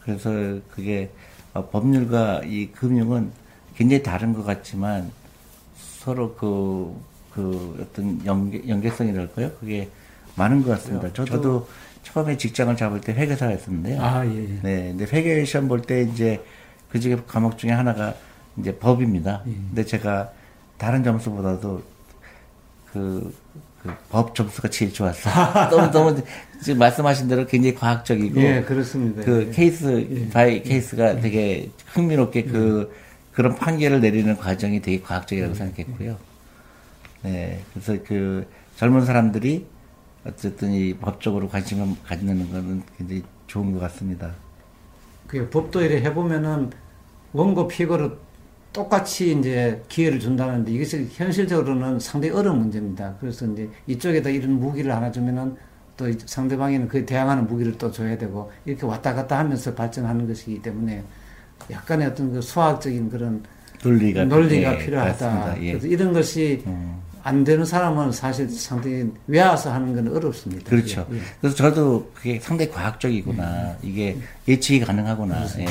그래서 0.00 0.30
그게 0.70 1.10
어, 1.54 1.68
법률과 1.68 2.42
이 2.44 2.70
금융은 2.72 3.30
굉장히 3.76 4.02
다른 4.02 4.32
것 4.32 4.44
같지만 4.44 5.10
서로 5.76 6.34
그, 6.34 6.94
그 7.32 7.78
어떤 7.80 8.24
연계, 8.26 8.68
연계성이랄까요? 8.68 9.52
그게 9.60 9.88
많은 10.36 10.62
것 10.62 10.70
같습니다. 10.70 11.12
저도 11.12 11.68
처음에 12.02 12.36
직장을 12.36 12.74
잡을 12.76 13.00
때 13.00 13.12
회계사였었는데요. 13.12 14.00
아, 14.02 14.26
예. 14.26 14.30
예. 14.30 14.58
네, 14.62 14.94
근데 14.96 15.06
회계 15.12 15.44
시험 15.44 15.68
볼 15.68 15.82
때 15.82 16.02
이제 16.02 16.42
그 16.90 16.98
중에 17.00 17.16
과목 17.26 17.58
중에 17.58 17.70
하나가 17.70 18.14
이제 18.58 18.76
법입니다. 18.76 19.42
예. 19.46 19.52
근데 19.52 19.84
제가 19.84 20.30
다른 20.78 21.02
점수보다도 21.04 21.82
그, 22.92 23.34
그 23.82 23.92
법 24.10 24.34
점수가 24.34 24.68
제일 24.68 24.92
좋았어요. 24.92 25.34
너무, 25.70 25.90
너무, 25.90 26.22
지금 26.62 26.78
말씀하신 26.78 27.26
대로 27.28 27.46
굉장히 27.46 27.74
과학적이고, 27.74 28.40
예, 28.40 28.62
그렇습니다. 28.62 29.22
그 29.22 29.46
예. 29.48 29.50
케이스 29.50 30.06
예. 30.10 30.28
by 30.28 30.62
case가 30.62 31.16
되게 31.20 31.68
흥미롭게 31.88 32.44
그, 32.44 32.94
그런 33.32 33.56
판결을 33.56 34.00
내리는 34.00 34.36
과정이 34.36 34.80
되게 34.82 34.98
예. 34.98 35.00
과학적이라고 35.00 35.54
생각했고요. 35.54 36.16
네, 37.22 37.60
그래서 37.72 37.96
그 38.06 38.46
젊은 38.76 39.04
사람들이 39.04 39.66
어쨌든 40.24 40.70
이 40.72 40.94
법적으로 40.94 41.48
관심을 41.48 41.96
갖는 42.04 42.50
거는 42.50 42.82
굉장히 42.96 43.22
좋은 43.46 43.72
것 43.72 43.80
같습니다. 43.80 44.30
그 45.26 45.48
법도 45.48 45.82
이래 45.82 46.00
해보면은 46.02 46.70
원고 47.32 47.66
피고로 47.66 48.12
똑같이 48.72 49.36
이제 49.38 49.82
기회를 49.88 50.20
준다는데 50.20 50.72
이것이 50.72 51.08
현실적으로는 51.12 51.98
상당히 51.98 52.34
어려운 52.34 52.58
문제입니다. 52.60 53.14
그래서 53.20 53.46
이제 53.46 53.68
이쪽에다 53.86 54.30
이런 54.30 54.52
무기를 54.60 54.94
하나 54.94 55.10
주면은 55.10 55.56
또 55.96 56.08
이- 56.08 56.16
상대방에는 56.24 56.88
그에 56.88 57.04
대항하는 57.04 57.46
무기를 57.46 57.76
또 57.76 57.90
줘야 57.90 58.16
되고 58.16 58.50
이렇게 58.64 58.86
왔다 58.86 59.12
갔다 59.14 59.38
하면서 59.38 59.74
발전하는 59.74 60.26
것이기 60.26 60.62
때문에 60.62 61.02
약간의 61.70 62.08
어떤 62.08 62.32
그 62.32 62.40
수학적인 62.40 63.10
그런 63.10 63.42
논리가 63.84 64.24
논리가 64.24 64.74
예, 64.74 64.84
필요하다. 64.84 65.62
예. 65.62 65.72
그래서 65.72 65.86
이런 65.88 66.12
것이 66.12 66.62
음. 66.66 66.96
안 67.24 67.44
되는 67.44 67.64
사람은 67.64 68.12
사실 68.12 68.48
상당히 68.48 69.10
외워서 69.26 69.72
하는 69.72 69.94
건 69.94 70.14
어렵습니다. 70.16 70.68
그렇죠. 70.68 71.06
예, 71.12 71.16
예. 71.16 71.20
그래서 71.40 71.56
저도 71.56 72.10
그게 72.14 72.40
상당히 72.40 72.70
과학적이구나. 72.70 73.76
이게 73.82 74.16
예측이 74.48 74.80
가능하구나. 74.80 75.46
예. 75.58 75.66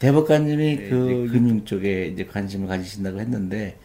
대법관님이 0.00 0.76
그 0.88 1.28
금융 1.30 1.64
쪽에 1.64 2.06
이제 2.06 2.24
관심을 2.24 2.66
가지신다고 2.66 3.20
했는데 3.20 3.76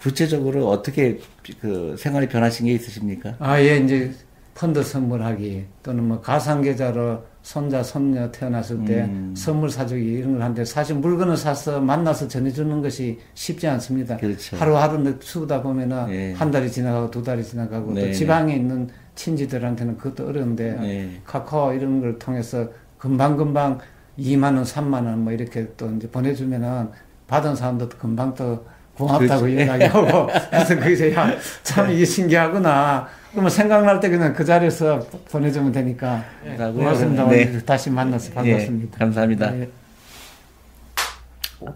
구체적으로 0.00 0.68
어떻게 0.68 1.18
그 1.60 1.96
생활이 1.98 2.28
변하신 2.28 2.66
게 2.66 2.72
있으십니까? 2.72 3.36
아, 3.38 3.60
예, 3.60 3.78
이제 3.78 4.12
펀드 4.58 4.82
선물하기 4.82 5.66
또는 5.84 6.08
뭐 6.08 6.20
가상계좌로 6.20 7.22
손자, 7.42 7.80
손녀 7.80 8.28
태어났을 8.32 8.84
때 8.84 9.02
음. 9.04 9.32
선물 9.36 9.70
사주기 9.70 10.02
이런 10.04 10.32
걸 10.32 10.42
하는데 10.42 10.64
사실 10.64 10.96
물건을 10.96 11.36
사서 11.36 11.80
만나서 11.80 12.26
전해주는 12.26 12.82
것이 12.82 13.20
쉽지 13.34 13.68
않습니다. 13.68 14.16
그렇죠. 14.16 14.56
하루하루 14.56 15.14
수다 15.20 15.62
보면은 15.62 16.10
예. 16.10 16.32
한 16.32 16.50
달이 16.50 16.72
지나가고 16.72 17.08
두 17.08 17.22
달이 17.22 17.44
지나가고 17.44 17.92
네, 17.94 18.06
또 18.08 18.12
지방에 18.12 18.56
있는 18.56 18.88
친지들한테는 19.14 19.96
그것도 19.96 20.28
어려운데 20.28 20.72
네. 20.72 21.20
카카오 21.24 21.72
이런 21.72 22.00
걸 22.00 22.18
통해서 22.18 22.68
금방 22.98 23.36
금방 23.36 23.78
2만 24.18 24.42
원, 24.56 24.64
3만 24.64 25.06
원 25.06 25.18
뭐 25.20 25.32
이렇게 25.32 25.68
또 25.76 25.88
이제 25.94 26.10
보내주면은 26.10 26.90
받은 27.28 27.54
사람도 27.54 27.90
금방 27.90 28.34
또 28.34 28.66
고맙다고 28.96 29.42
그렇지. 29.42 29.64
이야기하고 29.64 30.26
그래서 30.50 30.74
거기서 30.76 31.12
야참 31.12 31.92
이게 31.92 32.04
신기하구나. 32.04 33.06
그러면 33.30 33.50
생각날 33.50 34.00
때 34.00 34.08
그냥 34.08 34.32
그 34.32 34.44
자리에서 34.44 35.00
보내주면 35.30 35.72
되니까 35.72 36.24
감사하고요. 36.44 36.78
고맙습니다. 36.78 37.28
네. 37.28 37.58
다시 37.64 37.90
만나서 37.90 38.32
반갑습니다. 38.32 38.94
예, 38.94 38.98
감사합니다. 38.98 39.58
예. 39.58 39.68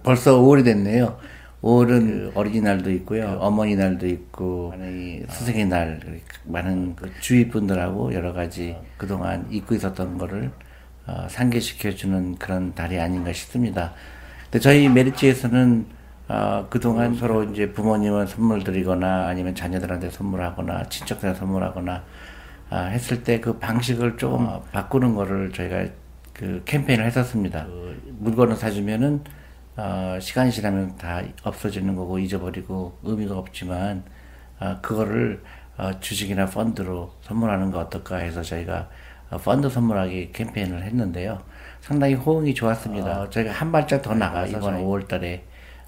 벌써 0.03 0.41
5월이 0.41 0.65
됐네요. 0.65 1.19
5월은 1.63 2.33
어린이날도 2.35 2.91
있고요. 2.91 3.39
어머니날도 3.41 4.07
있고, 4.09 4.73
스승의 5.29 5.67
날, 5.67 6.01
많은 6.45 6.97
그 6.97 7.11
주위 7.21 7.49
분들하고 7.49 8.13
여러 8.15 8.33
가지 8.33 8.77
그동안 8.97 9.47
잊고 9.51 9.75
있었던 9.75 10.19
거를 10.19 10.51
어, 11.07 11.27
상기시켜주는 11.29 12.37
그런 12.37 12.75
달이 12.75 12.99
아닌가 12.99 13.33
싶습니다. 13.33 13.93
근데 14.45 14.59
저희 14.61 14.89
메리츠에서는 14.89 15.87
어, 16.33 16.67
그동안 16.71 17.15
서로 17.15 17.45
이제 17.45 17.73
부모님은 17.73 18.27
선물 18.27 18.65
드리거나 18.65 19.27
아니면 19.27 19.55
자녀들한테 19.55 20.09
선물하거나 20.11 20.85
친척들한테 20.89 21.39
선물하거나 21.39 22.03
아, 22.71 22.77
했을 22.85 23.23
때 23.23 23.39
그 23.41 23.59
방식을 23.59 24.17
좀 24.17 24.47
어, 24.47 24.63
바꾸는 24.73 25.15
거를 25.15 25.53
저희가 25.53 25.85
그 26.33 26.63
캠페인을 26.65 27.05
했었습니다. 27.05 27.67
그 27.67 28.01
물건을 28.19 28.57
사주면은 28.57 29.23
어, 29.77 30.17
시간이 30.21 30.51
지나면 30.53 30.97
다 30.97 31.21
없어지는 31.43 31.97
거고 31.97 32.19
잊어버리고 32.19 32.99
의미가 33.03 33.37
없지만 33.37 34.03
어, 34.59 34.79
그거를 34.81 35.43
어, 35.77 35.91
주식이나 36.01 36.47
펀드로 36.47 37.13
선물하는 37.23 37.71
거 37.73 37.81
어떨까 37.81 38.17
해서 38.17 38.43
저희가 38.43 38.89
어, 39.31 39.37
펀드 39.37 39.69
선물하기 39.69 40.33
캠페인을 40.33 40.83
했는데요. 40.83 41.43
상당히 41.83 42.15
호응이 42.15 42.55
좋았습니다. 42.55 43.23
어, 43.23 43.29
저희가 43.31 43.53
한 43.53 43.71
발짝 43.71 44.01
더 44.01 44.15
나가 44.15 44.47
이번 44.47 44.77
5월달에 44.83 45.41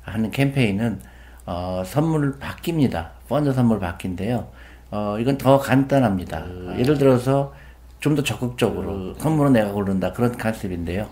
하는 0.05 0.31
캠페인은 0.31 1.01
어, 1.47 1.83
선물 1.85 2.39
바뀝니다. 2.39 3.11
펀드 3.29 3.53
선물 3.53 3.81
바뀐데요. 3.81 4.49
어, 4.91 5.17
이건 5.19 5.37
더 5.39 5.59
간단합니다. 5.59 6.39
아. 6.39 6.77
예를 6.79 6.97
들어서 6.99 7.53
좀 8.01 8.15
더 8.15 8.23
적극적으로 8.23 9.15
선물은 9.15 9.55
내가 9.55 9.73
고른다 9.73 10.13
그런 10.13 10.37
컨셉인데요. 10.37 11.09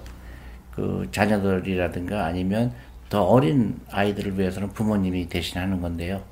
그 0.73 1.09
자녀들이라든가 1.11 2.27
아니면 2.27 2.73
더 3.09 3.25
어린 3.25 3.81
아이들을 3.91 4.39
위해서는 4.39 4.69
부모님이 4.71 5.29
대신하는 5.29 5.81
건데요. 5.81 6.23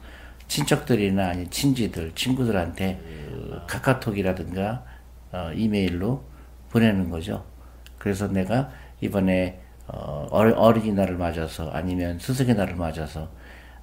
친척들이나 0.49 1.29
아니 1.29 1.49
친지들, 1.49 2.13
친구들한테 2.15 3.01
그 3.03 3.61
카카오톡이라든가 3.69 4.85
어, 5.33 5.51
이메일로 5.55 6.23
보내는 6.71 7.09
거죠. 7.09 7.45
그래서 7.99 8.29
내가 8.29 8.71
이번에 9.01 9.61
어, 9.93 10.27
어린이날을 10.31 11.17
맞아서 11.17 11.71
아니면 11.71 12.19
스승의 12.19 12.55
날을 12.55 12.77
맞아서 12.77 13.29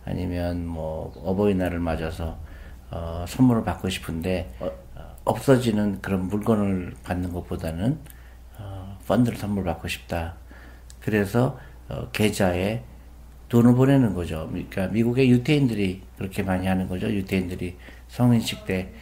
아니면 0.05 0.65
뭐 0.65 1.13
어버이날을 1.23 1.79
맞아서 1.79 2.37
어, 2.89 3.25
선물을 3.27 3.63
받고 3.63 3.89
싶은데 3.89 4.55
어, 4.59 4.71
없어지는 5.25 6.01
그런 6.01 6.27
물건을 6.27 6.95
받는 7.03 7.33
것보다는 7.33 7.99
어, 8.57 8.97
펀드를 9.05 9.37
선물 9.37 9.65
받고 9.65 9.87
싶다. 9.87 10.35
그래서 11.01 11.59
어, 11.89 12.09
계좌에 12.11 12.83
돈을 13.49 13.75
보내는 13.75 14.13
거죠. 14.13 14.47
그러니까 14.49 14.87
미국의 14.87 15.29
유태인들이 15.29 16.03
그렇게 16.17 16.43
많이 16.43 16.67
하는 16.67 16.87
거죠. 16.87 17.07
유태인들이 17.09 17.77
성인식 18.07 18.65
때 18.65 18.93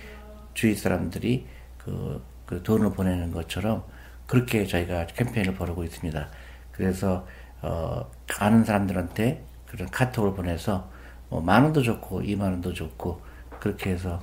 주위 0.54 0.76
사람들이 0.76 1.46
그, 1.78 2.24
그 2.46 2.63
돈을 2.63 2.94
보내는 2.94 3.32
것처럼 3.32 3.84
그렇게 4.26 4.65
저희가 4.65 5.08
캠페인을 5.08 5.54
벌이고 5.56 5.84
있습니다. 5.84 6.30
그래서 6.75 7.25
어, 7.61 8.09
아는 8.39 8.63
사람들한테 8.65 9.45
그런 9.67 9.89
카톡을 9.89 10.33
보내서 10.33 10.89
뭐 11.29 11.41
만 11.41 11.63
원도 11.63 11.81
좋고 11.81 12.21
이만 12.21 12.51
원도 12.51 12.73
좋고 12.73 13.21
그렇게 13.59 13.91
해서 13.91 14.21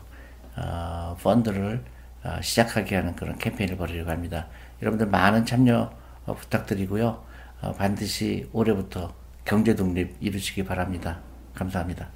어, 0.56 1.16
펀드를 1.22 1.84
어, 2.24 2.38
시작하게 2.42 2.96
하는 2.96 3.16
그런 3.16 3.36
캠페인을 3.38 3.76
벌이려고 3.76 4.10
합니다. 4.10 4.46
여러분들 4.80 5.06
많은 5.08 5.44
참여 5.46 5.92
어, 6.26 6.34
부탁드리고요. 6.34 7.24
어, 7.62 7.72
반드시 7.72 8.48
올해부터 8.52 9.12
경제 9.44 9.74
독립 9.74 10.16
이루시기 10.20 10.64
바랍니다. 10.64 11.18
감사합니다. 11.54 12.08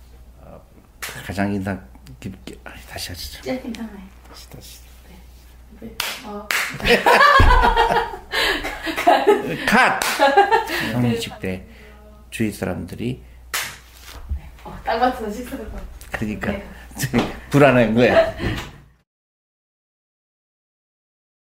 어, 0.42 0.60
가장 1.26 1.52
인상 1.52 1.84
깊게 2.20 2.58
아, 2.64 2.70
다시 2.88 3.10
하시죠. 3.10 3.42
네, 3.42 3.60
괜찮아요. 3.60 3.98
다시 4.28 4.50
다시. 4.50 4.80
네. 5.80 5.94
어. 6.26 6.46
컷. 9.66 10.92
성인식 10.92 11.38
때 11.40 11.64
주위 12.30 12.50
사람들이 12.50 13.22
어, 14.64 14.78
딱 14.84 14.98
맞춰서 14.98 15.30
식사를 15.30 15.66
그러니까 16.10 16.52
네. 16.52 16.64
불안한 17.50 17.94
거야. 17.94 18.34